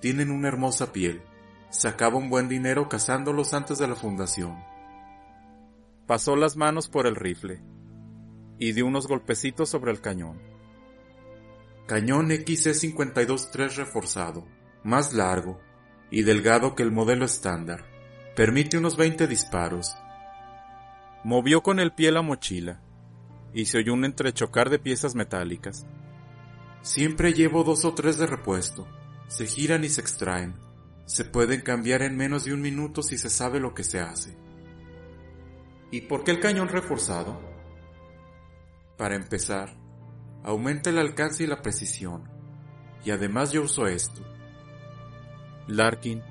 Tienen 0.00 0.32
una 0.32 0.48
hermosa 0.48 0.92
piel. 0.92 1.22
Sacaba 1.70 2.16
un 2.16 2.30
buen 2.30 2.48
dinero 2.48 2.88
cazándolos 2.88 3.54
antes 3.54 3.78
de 3.78 3.86
la 3.86 3.94
fundación. 3.94 4.58
Pasó 6.08 6.34
las 6.34 6.56
manos 6.56 6.88
por 6.88 7.06
el 7.06 7.14
rifle 7.14 7.62
y 8.58 8.72
dio 8.72 8.86
unos 8.86 9.06
golpecitos 9.06 9.68
sobre 9.68 9.92
el 9.92 10.00
cañón. 10.00 10.40
Cañón 11.86 12.30
XC52-3 12.30 13.76
reforzado, 13.76 14.46
más 14.82 15.12
largo 15.12 15.60
y 16.10 16.22
delgado 16.22 16.74
que 16.74 16.82
el 16.82 16.92
modelo 16.92 17.24
estándar. 17.24 17.84
Permite 18.36 18.78
unos 18.78 18.96
20 18.96 19.26
disparos. 19.26 19.96
Movió 21.24 21.62
con 21.62 21.80
el 21.80 21.92
pie 21.92 22.10
la 22.10 22.22
mochila 22.22 22.80
y 23.52 23.66
se 23.66 23.78
oyó 23.78 23.94
un 23.94 24.04
entrechocar 24.04 24.70
de 24.70 24.78
piezas 24.78 25.14
metálicas. 25.14 25.86
Siempre 26.82 27.32
llevo 27.32 27.64
dos 27.64 27.84
o 27.84 27.94
tres 27.94 28.18
de 28.18 28.26
repuesto. 28.26 28.86
Se 29.28 29.46
giran 29.46 29.84
y 29.84 29.88
se 29.88 30.00
extraen. 30.00 30.54
Se 31.06 31.24
pueden 31.24 31.60
cambiar 31.60 32.02
en 32.02 32.16
menos 32.16 32.44
de 32.44 32.52
un 32.52 32.60
minuto 32.60 33.02
si 33.02 33.18
se 33.18 33.30
sabe 33.30 33.60
lo 33.60 33.74
que 33.74 33.84
se 33.84 34.00
hace. 34.00 34.36
¿Y 35.90 36.02
por 36.02 36.24
qué 36.24 36.32
el 36.32 36.40
cañón 36.40 36.68
reforzado? 36.68 37.53
Para 38.96 39.16
empezar, 39.16 39.76
aumenta 40.42 40.90
el 40.90 40.98
alcance 40.98 41.44
y 41.44 41.46
la 41.46 41.62
precisión. 41.62 42.30
Y 43.04 43.10
además 43.10 43.52
yo 43.52 43.62
uso 43.62 43.86
esto. 43.86 44.22
Larkin 45.66 46.22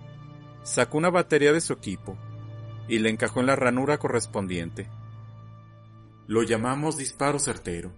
sacó 0.64 0.98
una 0.98 1.10
batería 1.10 1.52
de 1.52 1.62
su 1.62 1.74
equipo 1.74 2.18
y 2.88 3.00
le 3.00 3.10
encajó 3.10 3.40
en 3.42 3.48
la 3.48 3.56
ranura 3.56 3.98
correspondiente. 3.98 4.90
Lo 6.28 6.44
llamamos 6.44 6.98
disparo 6.98 7.40
certero, 7.40 7.94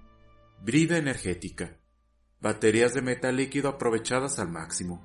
brida 0.62 0.98
energética, 0.98 1.78
baterías 2.42 2.94
de 2.94 3.02
metal 3.02 3.36
líquido 3.36 3.70
aprovechadas 3.70 4.40
al 4.40 4.50
máximo, 4.50 5.02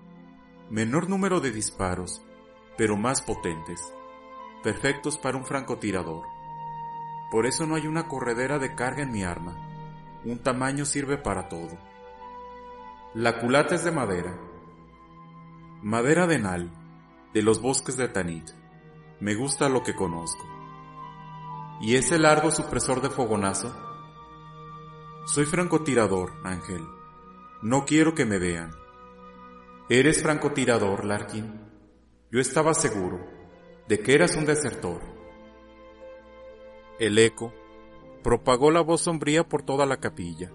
menor 0.71 1.09
número 1.09 1.41
de 1.41 1.51
disparos, 1.51 2.23
pero 2.79 2.97
más 2.97 3.21
potentes, 3.21 3.81
perfectos 4.63 5.19
para 5.19 5.37
un 5.37 5.45
francotirador. 5.45 6.25
Por 7.31 7.47
eso 7.47 7.67
no 7.67 7.77
hay 7.77 7.87
una 7.87 8.09
corredera 8.09 8.59
de 8.59 8.75
carga 8.75 9.03
en 9.03 9.13
mi 9.13 9.23
arma. 9.23 9.57
Un 10.25 10.39
tamaño 10.39 10.85
sirve 10.85 11.17
para 11.17 11.49
todo. 11.49 11.79
La 13.15 13.39
culata 13.39 13.75
es 13.75 13.85
de 13.85 13.93
madera. 13.93 14.39
Madera 15.83 16.27
de 16.27 16.39
nal, 16.39 16.71
de 17.33 17.43
los 17.43 17.63
bosques 17.63 17.97
de 17.97 18.09
Tanit. 18.09 18.51
Me 19.21 19.35
gusta 19.35 19.69
lo 19.69 19.83
que 19.83 19.95
conozco. 19.95 20.45
¿Y 21.81 21.95
ese 21.95 22.19
largo 22.19 22.51
supresor 22.51 23.01
de 23.01 23.11
fogonazo? 23.11 23.75
Soy 25.27 25.47
francotirador, 25.47 26.33
Ángel. 26.45 26.87
No 27.63 27.85
quiero 27.85 28.15
que 28.15 28.27
me 28.27 28.39
vean. 28.39 28.73
¿Eres 29.89 30.23
francotirador, 30.23 31.05
Larkin? 31.05 31.61
Yo 32.31 32.41
estaba 32.41 32.75
seguro 32.75 33.27
de 33.89 34.01
que 34.01 34.15
eras 34.15 34.37
un 34.37 34.47
desertor. 34.47 35.20
El 37.01 37.19
eco 37.19 37.55
propagó 38.23 38.71
la 38.71 38.83
voz 38.83 39.01
sombría 39.01 39.49
por 39.49 39.63
toda 39.63 39.87
la 39.87 39.97
capilla. 39.97 40.53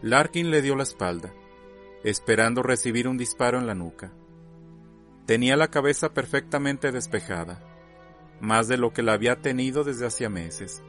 Larkin 0.00 0.50
le 0.50 0.62
dio 0.62 0.74
la 0.74 0.84
espalda, 0.84 1.34
esperando 2.02 2.62
recibir 2.62 3.06
un 3.06 3.18
disparo 3.18 3.58
en 3.58 3.66
la 3.66 3.74
nuca. 3.74 4.10
Tenía 5.26 5.58
la 5.58 5.68
cabeza 5.68 6.14
perfectamente 6.14 6.92
despejada, 6.92 7.62
más 8.40 8.68
de 8.68 8.78
lo 8.78 8.94
que 8.94 9.02
la 9.02 9.12
había 9.12 9.42
tenido 9.42 9.84
desde 9.84 10.06
hacía 10.06 10.30
meses. 10.30 10.82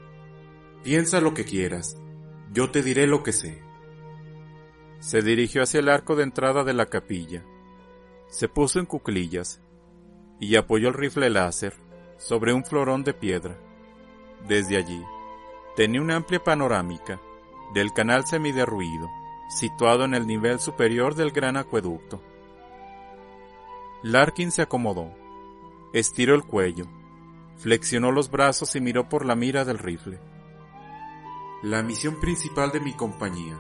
Piensa 0.85 1.19
lo 1.19 1.33
que 1.33 1.43
quieras, 1.43 1.97
yo 2.53 2.71
te 2.71 2.81
diré 2.81 3.07
lo 3.07 3.23
que 3.23 3.33
sé. 3.33 3.61
Se 4.99 5.21
dirigió 5.21 5.63
hacia 5.63 5.81
el 5.81 5.89
arco 5.89 6.15
de 6.15 6.23
entrada 6.23 6.63
de 6.63 6.73
la 6.73 6.85
capilla. 6.85 7.43
Se 8.29 8.47
puso 8.47 8.79
en 8.79 8.85
cuclillas 8.85 9.61
y 10.39 10.55
apoyó 10.55 10.87
el 10.87 10.93
rifle 10.93 11.29
láser 11.29 11.73
sobre 12.17 12.53
un 12.53 12.63
florón 12.63 13.03
de 13.03 13.13
piedra. 13.13 13.59
Desde 14.47 14.77
allí, 14.77 15.03
tenía 15.75 16.01
una 16.01 16.17
amplia 16.17 16.43
panorámica 16.43 17.19
del 17.73 17.93
canal 17.93 18.25
semiderruido, 18.25 19.09
situado 19.49 20.05
en 20.05 20.13
el 20.13 20.27
nivel 20.27 20.59
superior 20.59 21.15
del 21.15 21.31
gran 21.31 21.57
acueducto. 21.57 22.21
Larkin 24.03 24.51
se 24.51 24.61
acomodó, 24.61 25.13
estiró 25.93 26.35
el 26.35 26.43
cuello, 26.43 26.85
flexionó 27.57 28.11
los 28.11 28.29
brazos 28.29 28.75
y 28.75 28.81
miró 28.81 29.07
por 29.07 29.25
la 29.25 29.35
mira 29.35 29.63
del 29.63 29.79
rifle. 29.79 30.19
La 31.61 31.81
misión 31.81 32.19
principal 32.19 32.71
de 32.71 32.81
mi 32.81 32.93
compañía 32.93 33.57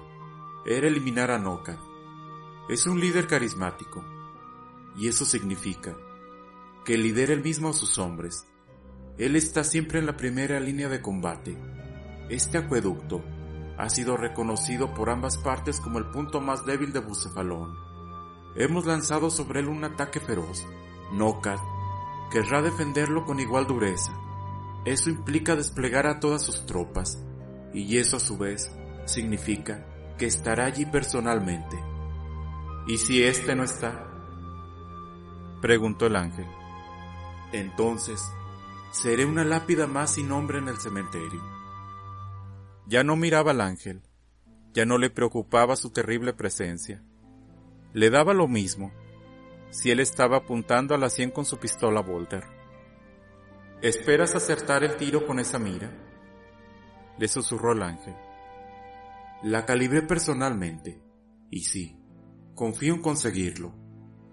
era 0.65 0.87
eliminar 0.87 1.31
a 1.31 1.39
Noka. 1.39 1.79
Es 2.67 2.85
un 2.85 2.99
líder 2.99 3.27
carismático, 3.27 4.03
y 4.97 5.07
eso 5.07 5.23
significa 5.23 5.95
que 6.83 6.97
lidera 6.97 7.33
el 7.33 7.41
mismo 7.41 7.69
a 7.69 7.73
sus 7.73 7.97
hombres, 7.97 8.45
Él 9.17 9.35
está 9.35 9.63
siempre 9.63 9.99
en 9.99 10.05
la 10.05 10.17
primera 10.17 10.59
línea 10.59 10.89
de 10.89 11.01
combate. 11.01 11.57
Este 12.29 12.57
acueducto 12.57 13.23
ha 13.77 13.89
sido 13.89 14.17
reconocido 14.17 14.93
por 14.93 15.09
ambas 15.09 15.37
partes 15.37 15.79
como 15.79 15.99
el 15.99 16.05
punto 16.05 16.41
más 16.41 16.65
débil 16.65 16.93
de 16.93 16.99
Bucefalón. 16.99 17.75
Hemos 18.55 18.85
lanzado 18.85 19.29
sobre 19.29 19.59
él 19.59 19.67
un 19.67 19.83
ataque 19.83 20.19
feroz. 20.19 20.65
Nokat 21.11 21.59
querrá 22.31 22.61
defenderlo 22.61 23.25
con 23.25 23.39
igual 23.39 23.67
dureza. 23.67 24.11
Eso 24.85 25.09
implica 25.09 25.55
desplegar 25.55 26.07
a 26.07 26.19
todas 26.19 26.43
sus 26.43 26.65
tropas, 26.65 27.23
y 27.73 27.97
eso 27.97 28.17
a 28.17 28.19
su 28.19 28.37
vez 28.37 28.71
significa 29.05 29.85
que 30.17 30.25
estará 30.25 30.65
allí 30.65 30.85
personalmente. 30.85 31.77
¿Y 32.87 32.97
si 32.97 33.23
éste 33.23 33.55
no 33.55 33.63
está? 33.63 34.07
preguntó 35.61 36.07
el 36.07 36.15
ángel. 36.15 36.47
Entonces, 37.53 38.21
seré 38.93 39.25
una 39.25 39.43
lápida 39.43 39.87
más 39.87 40.13
sin 40.13 40.29
nombre 40.29 40.59
en 40.59 40.67
el 40.67 40.77
cementerio. 40.77 41.41
Ya 42.85 43.03
no 43.03 43.15
miraba 43.15 43.49
al 43.49 43.61
ángel, 43.61 44.03
ya 44.71 44.85
no 44.85 44.99
le 44.99 45.09
preocupaba 45.09 45.75
su 45.75 45.89
terrible 45.89 46.33
presencia. 46.33 47.03
Le 47.91 48.11
daba 48.11 48.35
lo 48.35 48.47
mismo 48.47 48.91
si 49.71 49.89
él 49.89 49.99
estaba 49.99 50.37
apuntando 50.37 50.93
a 50.93 50.99
la 50.99 51.09
sien 51.09 51.31
con 51.31 51.43
su 51.43 51.57
pistola 51.57 52.01
Volter. 52.01 52.43
¿Esperas 53.81 54.35
acertar 54.35 54.83
el 54.83 54.95
tiro 54.95 55.25
con 55.25 55.39
esa 55.39 55.57
mira? 55.57 55.91
Le 57.17 57.27
susurró 57.27 57.71
el 57.71 57.81
ángel. 57.81 58.15
La 59.41 59.65
calibré 59.65 60.03
personalmente, 60.03 61.01
y 61.49 61.61
sí, 61.61 61.97
confío 62.53 62.93
en 62.93 63.01
conseguirlo. 63.01 63.73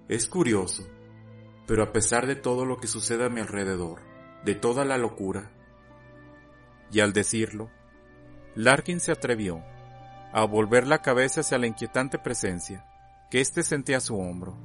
Es 0.06 0.28
curioso, 0.28 0.86
pero 1.66 1.82
a 1.82 1.92
pesar 1.92 2.26
de 2.26 2.36
todo 2.36 2.66
lo 2.66 2.76
que 2.76 2.88
sucede 2.88 3.24
a 3.24 3.30
mi 3.30 3.40
alrededor, 3.40 4.09
de 4.44 4.54
toda 4.54 4.84
la 4.84 4.98
locura, 4.98 5.50
y 6.92 7.00
al 7.00 7.12
decirlo, 7.12 7.70
Larkin 8.54 9.00
se 9.00 9.12
atrevió 9.12 9.62
a 10.32 10.44
volver 10.44 10.86
la 10.86 11.02
cabeza 11.02 11.40
hacia 11.40 11.58
la 11.58 11.66
inquietante 11.66 12.18
presencia 12.18 12.84
que 13.30 13.40
éste 13.40 13.62
sentía 13.62 13.98
a 13.98 14.00
su 14.00 14.18
hombro. 14.18 14.56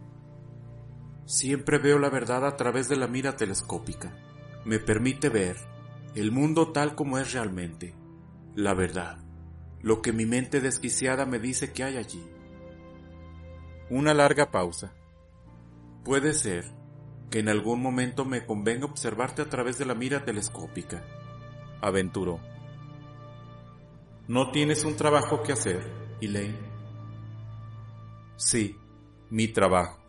Siempre 1.25 1.77
veo 1.77 1.99
la 1.99 2.09
verdad 2.09 2.45
a 2.45 2.55
través 2.55 2.89
de 2.89 2.95
la 2.95 3.07
mira 3.07 3.35
telescópica. 3.35 4.11
Me 4.63 4.79
permite 4.79 5.29
ver 5.29 5.55
el 6.15 6.31
mundo 6.31 6.71
tal 6.71 6.95
como 6.95 7.17
es 7.19 7.33
realmente. 7.33 7.93
La 8.55 8.73
verdad. 8.73 9.17
Lo 9.81 10.01
que 10.01 10.13
mi 10.13 10.25
mente 10.25 10.61
desquiciada 10.61 11.25
me 11.25 11.39
dice 11.39 11.73
que 11.73 11.83
hay 11.83 11.97
allí. 11.97 12.23
Una 13.89 14.15
larga 14.15 14.49
pausa. 14.49 14.93
Puede 16.03 16.33
ser 16.33 16.65
en 17.39 17.49
algún 17.49 17.81
momento 17.81 18.23
me 18.23 18.45
convenga 18.45 18.85
observarte 18.85 19.41
a 19.41 19.49
través 19.49 19.77
de 19.77 19.85
la 19.85 19.93
mira 19.93 20.23
telescópica. 20.23 21.03
Aventuró. 21.81 22.39
¿No 24.29 24.51
tienes 24.51 24.85
un 24.85 24.95
trabajo 24.95 25.43
que 25.43 25.51
hacer, 25.51 25.83
Elaine? 26.21 26.57
Sí, 28.37 28.77
mi 29.29 29.49
trabajo. 29.49 29.99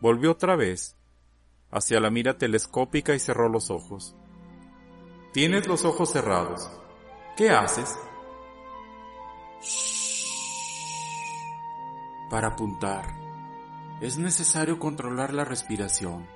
Volvió 0.00 0.30
otra 0.30 0.54
vez 0.54 0.96
hacia 1.72 1.98
la 1.98 2.10
mira 2.10 2.38
telescópica 2.38 3.12
y 3.14 3.18
cerró 3.18 3.48
los 3.48 3.70
ojos. 3.70 4.14
Tienes 5.32 5.66
los 5.66 5.84
ojos 5.84 6.12
cerrados. 6.12 6.70
¿Qué 7.36 7.50
haces? 7.50 7.98
Para 12.30 12.48
apuntar, 12.48 13.25
es 14.00 14.18
necesario 14.18 14.78
controlar 14.78 15.32
la 15.32 15.44
respiración. 15.44 16.26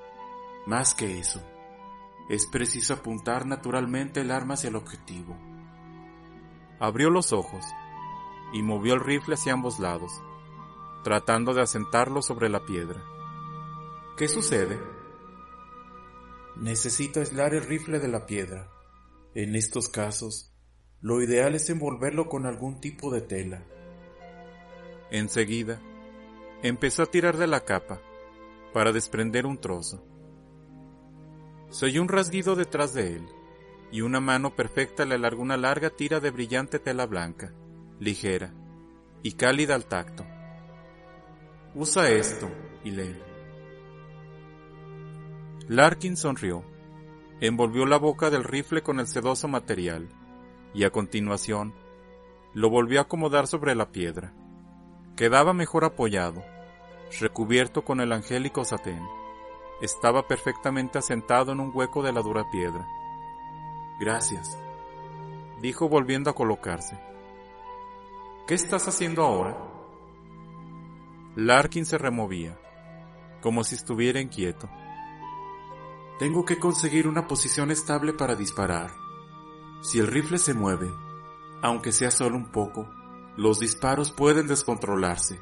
Más 0.66 0.94
que 0.94 1.18
eso, 1.18 1.42
es 2.28 2.46
preciso 2.46 2.94
apuntar 2.94 3.44
naturalmente 3.46 4.20
el 4.20 4.30
arma 4.30 4.54
hacia 4.54 4.68
el 4.68 4.76
objetivo. 4.76 5.36
Abrió 6.78 7.10
los 7.10 7.32
ojos 7.32 7.64
y 8.52 8.62
movió 8.62 8.94
el 8.94 9.00
rifle 9.00 9.34
hacia 9.34 9.52
ambos 9.52 9.78
lados, 9.78 10.22
tratando 11.04 11.52
de 11.52 11.62
asentarlo 11.62 12.22
sobre 12.22 12.48
la 12.48 12.64
piedra. 12.64 13.02
¿Qué 14.16 14.28
sucede? 14.28 14.80
Necesito 16.56 17.20
aislar 17.20 17.54
el 17.54 17.64
rifle 17.64 17.98
de 17.98 18.08
la 18.08 18.26
piedra. 18.26 18.70
En 19.34 19.54
estos 19.54 19.88
casos, 19.88 20.54
lo 21.00 21.22
ideal 21.22 21.54
es 21.54 21.68
envolverlo 21.70 22.28
con 22.28 22.46
algún 22.46 22.80
tipo 22.80 23.12
de 23.12 23.20
tela. 23.20 23.64
Enseguida, 25.10 25.80
empezó 26.62 27.02
a 27.02 27.06
tirar 27.06 27.36
de 27.36 27.46
la 27.46 27.60
capa 27.60 28.00
para 28.72 28.92
desprender 28.92 29.46
un 29.46 29.58
trozo. 29.58 30.04
Se 31.70 31.86
oyó 31.86 32.02
un 32.02 32.08
rasguido 32.08 32.56
detrás 32.56 32.94
de 32.94 33.14
él 33.16 33.28
y 33.92 34.02
una 34.02 34.20
mano 34.20 34.54
perfecta 34.54 35.04
le 35.04 35.14
alargó 35.14 35.42
una 35.42 35.56
larga 35.56 35.90
tira 35.90 36.20
de 36.20 36.30
brillante 36.30 36.78
tela 36.78 37.06
blanca, 37.06 37.52
ligera 37.98 38.52
y 39.22 39.32
cálida 39.32 39.74
al 39.74 39.86
tacto. 39.86 40.24
Usa 41.74 42.10
esto, 42.10 42.50
Elaine. 42.84 43.30
Larkin 45.68 46.16
sonrió, 46.16 46.64
envolvió 47.40 47.86
la 47.86 47.96
boca 47.96 48.28
del 48.28 48.44
rifle 48.44 48.82
con 48.82 48.98
el 48.98 49.06
sedoso 49.06 49.46
material 49.46 50.08
y 50.74 50.84
a 50.84 50.90
continuación 50.90 51.74
lo 52.54 52.70
volvió 52.70 52.98
a 52.98 53.02
acomodar 53.02 53.46
sobre 53.46 53.74
la 53.74 53.92
piedra. 53.92 54.34
Quedaba 55.20 55.52
mejor 55.52 55.84
apoyado, 55.84 56.42
recubierto 57.20 57.84
con 57.84 58.00
el 58.00 58.10
angélico 58.10 58.64
satén. 58.64 59.06
Estaba 59.82 60.26
perfectamente 60.26 60.96
asentado 60.96 61.52
en 61.52 61.60
un 61.60 61.70
hueco 61.74 62.02
de 62.02 62.10
la 62.10 62.22
dura 62.22 62.50
piedra 62.50 62.88
Gracias, 64.00 64.58
dijo 65.60 65.90
volviendo 65.90 66.30
a 66.30 66.34
colocarse. 66.34 66.98
¿Qué 68.46 68.54
estás 68.54 68.88
haciendo 68.88 69.22
ahora? 69.22 69.58
Larkin 71.36 71.84
se 71.84 71.98
removía, 71.98 72.58
como 73.42 73.62
si 73.62 73.74
estuviera 73.74 74.22
inquieto. 74.22 74.70
Tengo 76.18 76.46
que 76.46 76.58
conseguir 76.58 77.06
una 77.06 77.26
posición 77.26 77.70
estable 77.70 78.14
para 78.14 78.36
disparar. 78.36 78.90
Si 79.82 79.98
el 79.98 80.06
rifle 80.06 80.38
se 80.38 80.54
mueve, 80.54 80.90
aunque 81.60 81.92
sea 81.92 82.10
solo 82.10 82.36
un 82.36 82.50
poco, 82.50 82.88
los 83.36 83.60
disparos 83.60 84.12
pueden 84.12 84.46
descontrolarse. 84.46 85.40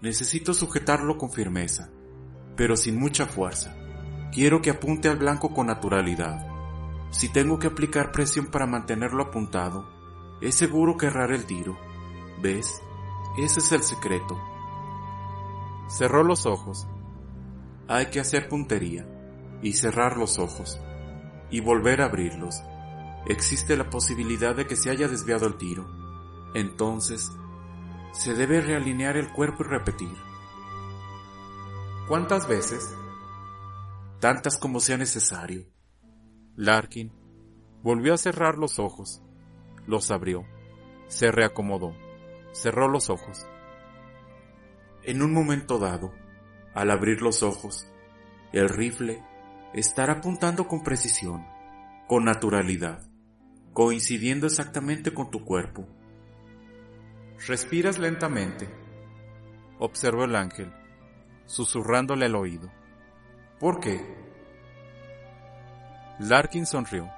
Necesito 0.00 0.54
sujetarlo 0.54 1.18
con 1.18 1.30
firmeza, 1.30 1.90
pero 2.56 2.76
sin 2.76 2.98
mucha 2.98 3.26
fuerza. 3.26 3.76
Quiero 4.32 4.62
que 4.62 4.70
apunte 4.70 5.08
al 5.08 5.16
blanco 5.16 5.52
con 5.52 5.66
naturalidad. 5.66 6.46
Si 7.10 7.28
tengo 7.28 7.58
que 7.58 7.66
aplicar 7.66 8.12
presión 8.12 8.46
para 8.46 8.66
mantenerlo 8.66 9.24
apuntado, 9.24 9.88
es 10.40 10.54
seguro 10.54 10.96
que 10.96 11.06
erraré 11.06 11.36
el 11.36 11.46
tiro. 11.46 11.78
¿Ves? 12.40 12.80
Ese 13.36 13.60
es 13.60 13.72
el 13.72 13.82
secreto. 13.82 14.40
Cerró 15.88 16.22
los 16.22 16.46
ojos. 16.46 16.86
Hay 17.88 18.06
que 18.06 18.20
hacer 18.20 18.48
puntería 18.48 19.06
y 19.62 19.72
cerrar 19.72 20.16
los 20.16 20.38
ojos 20.38 20.80
y 21.50 21.60
volver 21.60 22.00
a 22.00 22.06
abrirlos. 22.06 22.62
Existe 23.26 23.76
la 23.76 23.90
posibilidad 23.90 24.54
de 24.54 24.66
que 24.66 24.76
se 24.76 24.90
haya 24.90 25.08
desviado 25.08 25.46
el 25.46 25.56
tiro. 25.56 25.99
Entonces, 26.54 27.30
se 28.12 28.34
debe 28.34 28.60
realinear 28.60 29.16
el 29.16 29.32
cuerpo 29.32 29.64
y 29.64 29.68
repetir. 29.68 30.16
¿Cuántas 32.08 32.48
veces? 32.48 32.92
Tantas 34.18 34.58
como 34.58 34.80
sea 34.80 34.96
necesario. 34.96 35.66
Larkin 36.56 37.12
volvió 37.82 38.14
a 38.14 38.18
cerrar 38.18 38.58
los 38.58 38.78
ojos, 38.78 39.22
los 39.86 40.10
abrió, 40.10 40.44
se 41.06 41.30
reacomodó, 41.30 41.94
cerró 42.52 42.88
los 42.88 43.10
ojos. 43.10 43.46
En 45.04 45.22
un 45.22 45.32
momento 45.32 45.78
dado, 45.78 46.12
al 46.74 46.90
abrir 46.90 47.22
los 47.22 47.42
ojos, 47.42 47.86
el 48.52 48.68
rifle 48.68 49.24
estará 49.72 50.14
apuntando 50.14 50.66
con 50.66 50.82
precisión, 50.82 51.46
con 52.08 52.24
naturalidad, 52.24 53.08
coincidiendo 53.72 54.46
exactamente 54.46 55.14
con 55.14 55.30
tu 55.30 55.44
cuerpo. 55.44 55.86
Respiras 57.46 57.98
lentamente, 57.98 58.68
observó 59.78 60.24
el 60.24 60.36
ángel, 60.36 60.70
susurrándole 61.46 62.26
al 62.26 62.34
oído. 62.34 62.70
¿Por 63.58 63.80
qué? 63.80 63.98
Larkin 66.18 66.66
sonrió, 66.66 67.10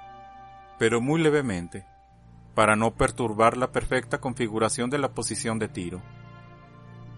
pero 0.79 1.01
muy 1.01 1.21
levemente, 1.21 1.85
para 2.55 2.77
no 2.77 2.95
perturbar 2.95 3.57
la 3.57 3.73
perfecta 3.73 4.21
configuración 4.21 4.89
de 4.89 4.97
la 4.97 5.13
posición 5.13 5.59
de 5.59 5.67
tiro. 5.67 6.01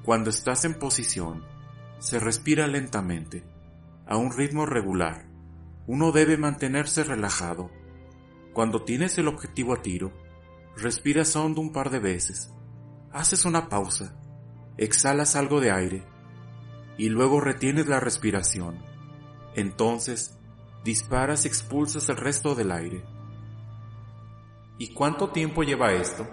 Cuando 0.03 0.31
estás 0.31 0.65
en 0.65 0.73
posición, 0.73 1.45
se 1.99 2.19
respira 2.19 2.65
lentamente, 2.65 3.43
a 4.07 4.17
un 4.17 4.35
ritmo 4.35 4.65
regular. 4.65 5.27
Uno 5.85 6.11
debe 6.11 6.37
mantenerse 6.37 7.03
relajado. 7.03 7.69
Cuando 8.53 8.81
tienes 8.81 9.15
el 9.19 9.27
objetivo 9.27 9.73
a 9.73 9.83
tiro, 9.83 10.11
respiras 10.75 11.35
hondo 11.35 11.61
un 11.61 11.71
par 11.71 11.91
de 11.91 11.99
veces, 11.99 12.54
haces 13.15 13.45
una 13.45 13.69
pausa, 13.69 14.13
exhalas 14.77 15.37
algo 15.37 15.61
de 15.61 15.71
aire 15.71 16.03
y 16.97 17.07
luego 17.07 17.39
retienes 17.39 17.87
la 17.87 18.01
respiración. 18.01 18.77
Entonces, 19.55 20.37
disparas 20.83 21.45
y 21.45 21.47
expulsas 21.47 22.09
el 22.09 22.17
resto 22.17 22.55
del 22.55 22.73
aire. 22.73 23.05
¿Y 24.77 24.89
cuánto 24.93 25.29
tiempo 25.29 25.63
lleva 25.63 25.93
esto? 25.93 26.27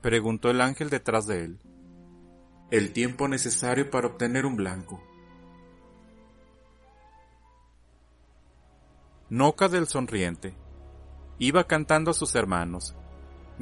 preguntó 0.00 0.48
el 0.48 0.60
ángel 0.60 0.90
detrás 0.90 1.26
de 1.26 1.44
él. 1.44 1.58
El 2.70 2.92
tiempo 2.92 3.26
necesario 3.26 3.90
para 3.90 4.06
obtener 4.06 4.46
un 4.46 4.54
blanco. 4.54 5.02
Noca 9.28 9.68
del 9.68 9.88
Sonriente 9.88 10.54
iba 11.40 11.66
cantando 11.66 12.12
a 12.12 12.14
sus 12.14 12.36
hermanos 12.36 12.94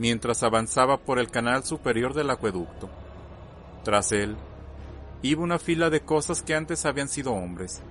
mientras 0.00 0.42
avanzaba 0.42 0.96
por 0.96 1.18
el 1.18 1.30
canal 1.30 1.62
superior 1.62 2.14
del 2.14 2.30
acueducto. 2.30 2.88
Tras 3.84 4.12
él, 4.12 4.34
iba 5.20 5.42
una 5.42 5.58
fila 5.58 5.90
de 5.90 6.00
cosas 6.00 6.42
que 6.42 6.54
antes 6.54 6.86
habían 6.86 7.06
sido 7.06 7.34
hombres, 7.34 7.82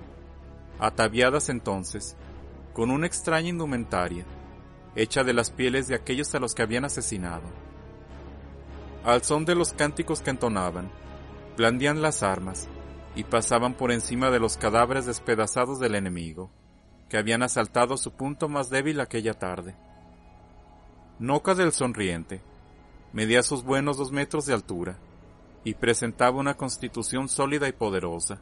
ataviadas 0.80 1.48
entonces, 1.50 2.16
con 2.72 2.90
una 2.90 3.06
extraña 3.06 3.50
indumentaria, 3.50 4.24
hecha 4.96 5.22
de 5.22 5.34
las 5.34 5.52
pieles 5.52 5.86
de 5.86 5.94
aquellos 5.94 6.34
a 6.34 6.40
los 6.40 6.52
que 6.52 6.62
habían 6.62 6.84
asesinado. 6.84 7.44
Al 9.04 9.22
son 9.22 9.44
de 9.44 9.54
los 9.54 9.72
cánticos 9.72 10.20
que 10.20 10.30
entonaban, 10.30 10.90
blandían 11.56 12.02
las 12.02 12.24
armas 12.24 12.66
y 13.14 13.22
pasaban 13.22 13.74
por 13.74 13.92
encima 13.92 14.30
de 14.30 14.40
los 14.40 14.56
cadáveres 14.56 15.06
despedazados 15.06 15.78
del 15.78 15.94
enemigo, 15.94 16.50
que 17.08 17.18
habían 17.18 17.44
asaltado 17.44 17.96
su 17.96 18.10
punto 18.10 18.48
más 18.48 18.68
débil 18.68 18.98
aquella 18.98 19.34
tarde. 19.34 19.76
Noca 21.20 21.54
del 21.54 21.72
Sonriente 21.72 22.40
medía 23.12 23.42
sus 23.42 23.62
buenos 23.62 23.98
dos 23.98 24.10
metros 24.10 24.46
de 24.46 24.54
altura 24.54 24.98
y 25.64 25.74
presentaba 25.74 26.38
una 26.38 26.56
constitución 26.56 27.28
sólida 27.28 27.68
y 27.68 27.72
poderosa. 27.72 28.40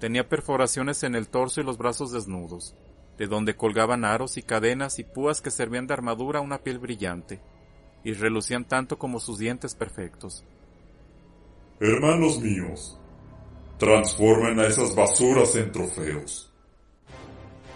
Tenía 0.00 0.28
perforaciones 0.28 1.04
en 1.04 1.14
el 1.14 1.28
torso 1.28 1.60
y 1.60 1.64
los 1.64 1.78
brazos 1.78 2.10
desnudos, 2.10 2.74
de 3.16 3.28
donde 3.28 3.54
colgaban 3.54 4.04
aros 4.04 4.38
y 4.38 4.42
cadenas 4.42 4.98
y 4.98 5.04
púas 5.04 5.40
que 5.40 5.52
servían 5.52 5.86
de 5.86 5.94
armadura 5.94 6.40
a 6.40 6.42
una 6.42 6.58
piel 6.58 6.80
brillante, 6.80 7.40
y 8.02 8.12
relucían 8.12 8.64
tanto 8.64 8.98
como 8.98 9.20
sus 9.20 9.38
dientes 9.38 9.76
perfectos. 9.76 10.44
Hermanos 11.78 12.40
míos, 12.40 12.98
transformen 13.78 14.58
a 14.58 14.66
esas 14.66 14.96
basuras 14.96 15.54
en 15.54 15.70
trofeos. 15.70 16.52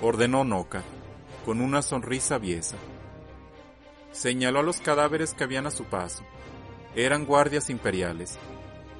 Ordenó 0.01 0.43
Noca, 0.43 0.83
con 1.47 1.61
una 1.61 1.83
sonrisa 1.83 2.35
aviesa. 2.35 2.77
Señaló 4.13 4.61
a 4.61 4.63
los 4.63 4.81
cadáveres 4.81 5.35
que 5.35 5.45
habían 5.45 5.67
a 5.67 5.71
su 5.71 5.85
paso. 5.85 6.25
Eran 6.95 7.25
guardias 7.25 7.71
imperiales, 7.71 8.39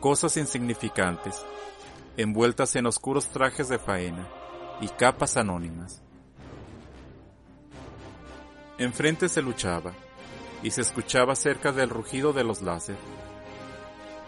cosas 0.01 0.37
insignificantes, 0.37 1.45
envueltas 2.17 2.75
en 2.77 2.87
oscuros 2.87 3.29
trajes 3.29 3.69
de 3.69 3.79
faena 3.79 4.27
y 4.81 4.89
capas 4.89 5.37
anónimas. 5.37 6.03
Enfrente 8.79 9.29
se 9.29 9.43
luchaba, 9.43 9.93
y 10.63 10.71
se 10.71 10.81
escuchaba 10.81 11.35
cerca 11.35 11.73
del 11.73 11.91
rugido 11.91 12.33
de 12.33 12.45
los 12.45 12.63
láser. 12.63 12.97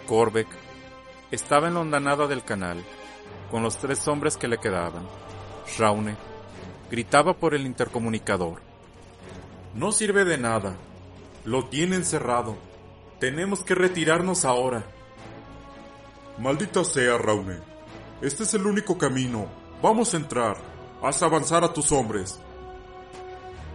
Corbeck 0.07 0.49
estaba 1.31 1.69
en 1.69 1.75
la 1.75 1.81
hondanada 1.81 2.27
del 2.27 2.45
canal, 2.45 2.85
con 3.51 3.63
los 3.63 3.79
tres 3.79 4.07
hombres 4.09 4.37
que 4.37 4.49
le 4.49 4.59
quedaban. 4.59 5.07
Raune 5.79 6.17
gritaba 6.91 7.35
por 7.35 7.55
el 7.55 7.67
intercomunicador. 7.67 8.74
No 9.75 9.91
sirve 9.91 10.25
de 10.25 10.39
nada. 10.39 10.77
Lo 11.45 11.69
tienen 11.69 12.05
cerrado. 12.05 12.57
Tenemos 13.19 13.65
que 13.65 13.75
retirarnos 13.75 14.45
ahora. 14.45 14.85
Maldita 16.39 16.85
sea, 16.85 17.19
Raune. 17.19 17.59
Este 18.23 18.45
es 18.45 18.55
el 18.55 18.67
único 18.67 18.97
camino. 18.97 19.49
Vamos 19.83 20.15
a 20.15 20.17
entrar. 20.17 20.57
Haz 21.03 21.23
avanzar 21.23 21.65
a 21.65 21.73
tus 21.73 21.91
hombres. 21.91 22.39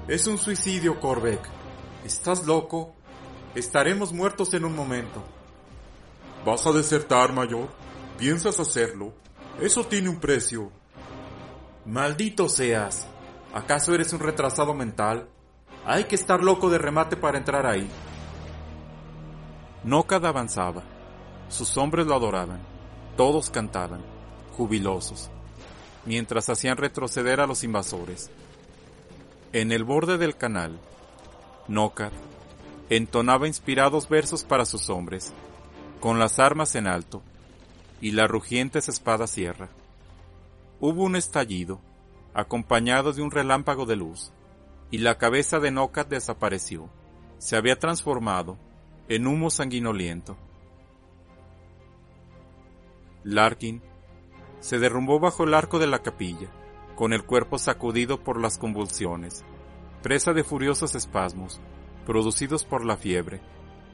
Es 0.08 0.26
un 0.26 0.38
suicidio, 0.38 1.02
Corbeck. 1.02 1.42
¿Estás 2.06 2.46
loco? 2.46 2.96
Estaremos 3.54 4.14
muertos 4.14 4.54
en 4.54 4.64
un 4.64 4.76
momento. 4.76 5.22
¿Vas 6.46 6.66
a 6.66 6.72
desertar, 6.72 7.34
mayor? 7.34 7.68
¿Piensas 8.18 8.58
hacerlo? 8.60 9.14
Eso 9.60 9.86
tiene 9.86 10.08
un 10.08 10.22
precio. 10.22 10.72
Maldito 11.86 12.48
seas. 12.48 13.06
¿Acaso 13.54 13.94
eres 13.94 14.14
un 14.14 14.22
retrasado 14.22 14.74
mental? 14.74 15.28
Hay 15.92 16.04
que 16.04 16.14
estar 16.14 16.44
loco 16.44 16.70
de 16.70 16.78
remate 16.78 17.18
para 17.18 17.40
entrar 17.40 17.66
ahí. 17.66 17.90
Nocad 19.84 20.24
avanzaba. 20.24 20.84
Sus 21.48 21.78
hombres 21.78 22.06
lo 22.06 22.14
adoraban. 22.14 22.60
Todos 23.18 23.50
cantaban, 23.50 24.04
jubilosos, 24.56 25.32
mientras 26.06 26.48
hacían 26.48 26.78
retroceder 26.78 27.40
a 27.42 27.48
los 27.48 27.64
invasores. 27.64 28.30
En 29.52 29.72
el 29.72 29.84
borde 29.84 30.20
del 30.20 30.38
canal, 30.38 30.80
Nocad 31.68 32.12
entonaba 32.92 33.48
inspirados 33.48 34.08
versos 34.08 34.44
para 34.44 34.66
sus 34.66 34.92
hombres, 34.92 35.34
con 36.00 36.20
las 36.20 36.38
armas 36.38 36.76
en 36.76 36.86
alto 36.86 37.24
y 38.00 38.12
la 38.12 38.28
rugientes 38.28 38.90
espada 38.90 39.26
sierra. 39.26 39.70
Hubo 40.80 41.02
un 41.02 41.16
estallido, 41.16 41.82
acompañado 42.36 43.12
de 43.12 43.24
un 43.24 43.32
relámpago 43.32 43.88
de 43.88 43.96
luz 43.96 44.32
y 44.92 45.00
la 45.00 45.18
cabeza 45.18 45.60
de 45.60 45.72
Nocat 45.72 46.10
desapareció. 46.10 46.90
Se 47.38 47.56
había 47.56 47.78
transformado 47.78 48.58
en 49.08 49.28
humo 49.28 49.50
sanguinoliento. 49.50 50.38
Larkin 53.24 53.82
se 54.60 54.80
derrumbó 54.80 55.20
bajo 55.20 55.44
el 55.44 55.54
arco 55.54 55.80
de 55.80 55.88
la 55.88 56.00
capilla, 56.00 56.50
con 56.96 57.14
el 57.14 57.24
cuerpo 57.24 57.58
sacudido 57.58 58.24
por 58.24 58.42
las 58.42 58.58
convulsiones, 58.58 59.44
presa 60.02 60.34
de 60.34 60.44
furiosos 60.44 60.96
espasmos, 60.96 61.62
producidos 62.06 62.66
por 62.66 62.86
la 62.86 62.98
fiebre, 62.98 63.42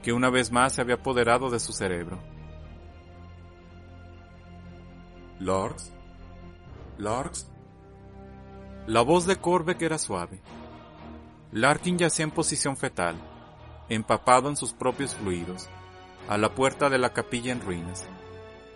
que 0.02 0.12
una 0.12 0.30
vez 0.30 0.50
más 0.50 0.74
se 0.74 0.80
había 0.80 0.96
apoderado 0.96 1.50
de 1.50 1.60
su 1.60 1.72
cerebro. 1.72 2.18
Larks, 5.38 5.92
Larks. 6.98 7.50
La 8.86 9.02
voz 9.02 9.26
de 9.26 9.36
Corbeck 9.36 9.82
era 9.82 9.98
suave, 9.98 10.40
Larkin 11.56 11.96
yacía 11.96 12.24
en 12.24 12.32
posición 12.32 12.76
fetal, 12.76 13.16
empapado 13.88 14.50
en 14.50 14.58
sus 14.58 14.74
propios 14.74 15.14
fluidos, 15.14 15.70
a 16.28 16.36
la 16.36 16.54
puerta 16.54 16.90
de 16.90 16.98
la 16.98 17.14
capilla 17.14 17.50
en 17.50 17.62
ruinas. 17.62 18.04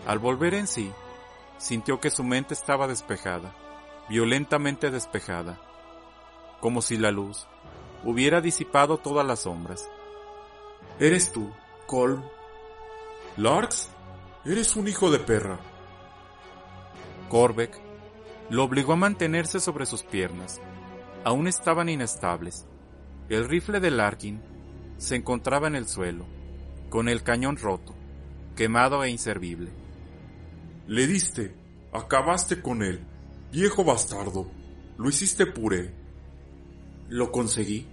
Al 0.06 0.18
volver 0.18 0.54
en 0.54 0.66
sí, 0.66 0.90
sintió 1.58 2.00
que 2.00 2.08
su 2.08 2.24
mente 2.24 2.54
estaba 2.54 2.88
despejada, 2.88 3.54
violentamente 4.08 4.90
despejada, 4.90 5.60
como 6.62 6.80
si 6.80 6.96
la 6.96 7.10
luz 7.10 7.46
hubiera 8.02 8.40
disipado 8.40 8.96
todas 8.96 9.26
las 9.26 9.40
sombras. 9.40 9.86
Eres 10.98 11.32
tú, 11.32 11.52
Colm. 11.86 12.22
Larks, 13.36 13.90
eres 14.46 14.74
un 14.74 14.88
hijo 14.88 15.10
de 15.10 15.18
perra. 15.18 15.60
Corbeck 17.28 17.78
lo 18.48 18.64
obligó 18.64 18.94
a 18.94 18.96
mantenerse 18.96 19.60
sobre 19.60 19.84
sus 19.84 20.02
piernas, 20.02 20.62
aún 21.24 21.46
estaban 21.46 21.90
inestables. 21.90 22.69
El 23.30 23.48
rifle 23.48 23.78
de 23.78 23.92
Larkin 23.92 24.42
se 24.98 25.14
encontraba 25.14 25.68
en 25.68 25.76
el 25.76 25.86
suelo, 25.86 26.26
con 26.88 27.08
el 27.08 27.22
cañón 27.22 27.56
roto, 27.58 27.94
quemado 28.56 29.04
e 29.04 29.10
inservible. 29.10 29.70
Le 30.88 31.06
diste, 31.06 31.54
acabaste 31.92 32.60
con 32.60 32.82
él, 32.82 33.06
viejo 33.52 33.84
bastardo, 33.84 34.50
lo 34.98 35.08
hiciste 35.08 35.46
puré. 35.46 35.94
Lo 37.08 37.30
conseguí. 37.30 37.86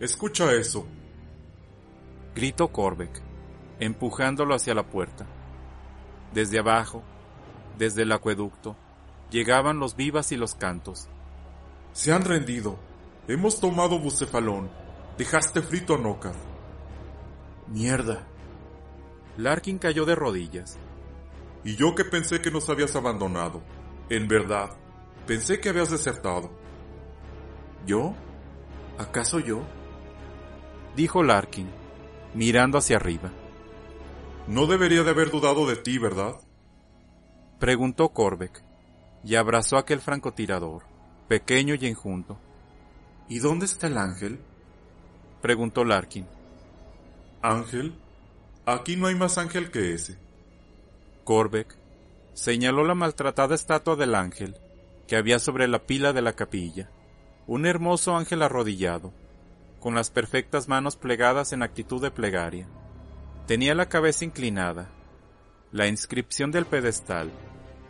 Escucha 0.00 0.52
eso. 0.52 0.86
Gritó 2.34 2.68
Corbeck, 2.68 3.22
empujándolo 3.80 4.54
hacia 4.54 4.74
la 4.74 4.86
puerta. 4.90 5.26
Desde 6.34 6.58
abajo, 6.58 7.02
desde 7.78 8.02
el 8.02 8.12
acueducto, 8.12 8.76
llegaban 9.30 9.78
los 9.78 9.96
vivas 9.96 10.30
y 10.30 10.36
los 10.36 10.54
cantos. 10.54 11.08
Se 11.94 12.12
han 12.12 12.26
rendido. 12.26 12.91
Hemos 13.28 13.60
tomado 13.60 13.98
Bucefalón. 13.98 14.70
Dejaste 15.16 15.62
frito 15.62 15.94
a 15.94 15.98
Nocar. 15.98 16.34
Mierda. 17.68 18.26
Larkin 19.36 19.78
cayó 19.78 20.04
de 20.04 20.14
rodillas. 20.14 20.78
Y 21.64 21.76
yo 21.76 21.94
que 21.94 22.04
pensé 22.04 22.40
que 22.40 22.50
nos 22.50 22.68
habías 22.68 22.96
abandonado. 22.96 23.62
En 24.08 24.26
verdad, 24.26 24.70
pensé 25.26 25.60
que 25.60 25.68
habías 25.68 25.90
desertado. 25.90 26.50
¿Yo? 27.86 28.14
¿Acaso 28.98 29.38
yo? 29.38 29.62
Dijo 30.96 31.22
Larkin, 31.22 31.70
mirando 32.34 32.78
hacia 32.78 32.96
arriba. 32.96 33.32
No 34.46 34.66
debería 34.66 35.04
de 35.04 35.10
haber 35.10 35.30
dudado 35.30 35.66
de 35.66 35.76
ti, 35.76 35.98
¿verdad? 35.98 36.34
Preguntó 37.58 38.08
Corbeck, 38.08 38.64
y 39.24 39.36
abrazó 39.36 39.76
a 39.76 39.80
aquel 39.80 40.00
francotirador 40.00 40.82
pequeño 41.28 41.74
y 41.76 41.86
enjunto. 41.86 42.38
¿Y 43.32 43.38
dónde 43.38 43.64
está 43.64 43.86
el 43.86 43.96
ángel? 43.96 44.38
preguntó 45.40 45.86
Larkin. 45.86 46.26
¿Ángel? 47.40 47.94
Aquí 48.66 48.96
no 48.96 49.06
hay 49.06 49.14
más 49.14 49.38
ángel 49.38 49.70
que 49.70 49.94
ese. 49.94 50.18
Corbeck 51.24 51.74
señaló 52.34 52.84
la 52.84 52.94
maltratada 52.94 53.54
estatua 53.54 53.96
del 53.96 54.16
ángel 54.16 54.58
que 55.08 55.16
había 55.16 55.38
sobre 55.38 55.66
la 55.66 55.78
pila 55.78 56.12
de 56.12 56.20
la 56.20 56.34
capilla, 56.34 56.90
un 57.46 57.64
hermoso 57.64 58.14
ángel 58.14 58.42
arrodillado, 58.42 59.14
con 59.80 59.94
las 59.94 60.10
perfectas 60.10 60.68
manos 60.68 60.96
plegadas 60.96 61.54
en 61.54 61.62
actitud 61.62 62.02
de 62.02 62.10
plegaria. 62.10 62.68
Tenía 63.46 63.74
la 63.74 63.88
cabeza 63.88 64.26
inclinada. 64.26 64.90
La 65.70 65.86
inscripción 65.86 66.50
del 66.50 66.66
pedestal 66.66 67.30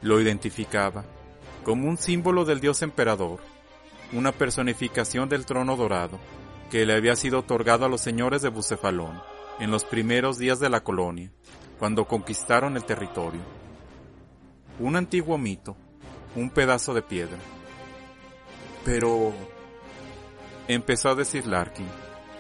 lo 0.03 0.21
identificaba 0.21 1.05
como 1.65 1.89
un 1.89 1.99
símbolo 1.99 2.45
del 2.45 2.61
dios 2.61 2.83
emperador, 2.83 3.41
una 4.13 4.33
personificación 4.33 5.29
del 5.29 5.47
trono 5.47 5.77
dorado 5.77 6.19
que 6.71 6.87
le 6.87 6.95
había 6.95 7.17
sido 7.17 7.41
otorgado 7.41 7.85
a 7.85 7.89
los 7.89 8.01
señores 8.01 8.43
de 8.43 8.49
Bucefalón 8.49 9.21
en 9.59 9.71
los 9.71 9.85
primeros 9.85 10.39
días 10.39 10.59
de 10.59 10.71
la 10.71 10.83
colonia, 10.83 11.31
cuando 11.79 12.07
conquistaron 12.07 12.77
el 12.77 12.85
territorio. 12.85 13.41
Un 14.79 14.97
antiguo 14.97 15.37
mito, 15.39 15.77
un 16.35 16.51
pedazo 16.51 16.95
de 16.95 17.03
piedra. 17.03 17.39
Pero... 18.85 19.33
empezó 20.69 21.11
a 21.11 21.15
decir 21.15 21.47
Larkin, 21.47 21.89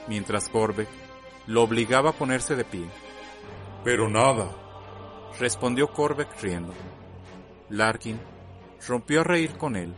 mientras 0.08 0.48
Corbeck 0.48 0.88
lo 1.46 1.62
obligaba 1.62 2.10
a 2.10 2.14
ponerse 2.14 2.56
de 2.56 2.64
pie. 2.64 2.86
Pero 3.84 4.08
nada, 4.08 4.50
respondió 5.38 5.88
Corbeck 5.88 6.40
riendo. 6.40 6.72
Larkin 7.68 8.18
rompió 8.86 9.20
a 9.20 9.24
reír 9.24 9.56
con 9.56 9.76
él. 9.76 9.94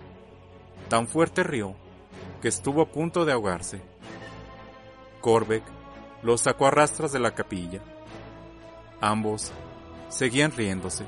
Tan 0.94 1.08
fuerte 1.08 1.42
rió 1.42 1.74
que 2.40 2.46
estuvo 2.46 2.80
a 2.80 2.86
punto 2.86 3.24
de 3.24 3.32
ahogarse. 3.32 3.82
Corbeck 5.20 5.64
lo 6.22 6.38
sacó 6.38 6.68
a 6.68 6.70
rastras 6.70 7.10
de 7.10 7.18
la 7.18 7.34
capilla. 7.34 7.80
Ambos 9.00 9.50
seguían 10.08 10.52
riéndose. 10.52 11.04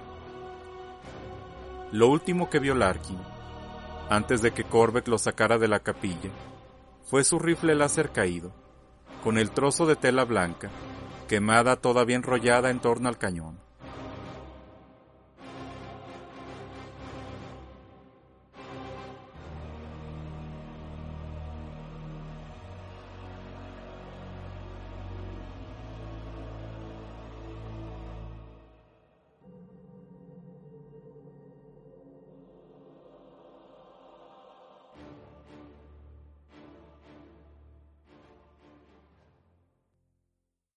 Lo 1.93 2.09
último 2.09 2.51
que 2.51 2.59
vio 2.59 2.75
Larkin, 2.75 3.21
antes 4.11 4.43
de 4.43 4.51
que 4.51 4.65
Corbeck 4.65 5.07
lo 5.07 5.19
sacara 5.19 5.57
de 5.57 5.69
la 5.69 5.79
capilla, 5.79 6.31
fue 7.05 7.23
su 7.23 7.39
rifle 7.39 7.77
láser 7.77 8.11
caído, 8.11 8.51
con 9.23 9.39
el 9.39 9.53
trozo 9.53 9.87
de 9.87 9.95
tela 9.95 10.25
blanca, 10.25 10.69
quemada 11.29 11.77
todavía 11.77 12.17
enrollada 12.17 12.71
en 12.71 12.81
torno 12.81 13.09
al 13.09 13.19
cañón. 13.19 13.66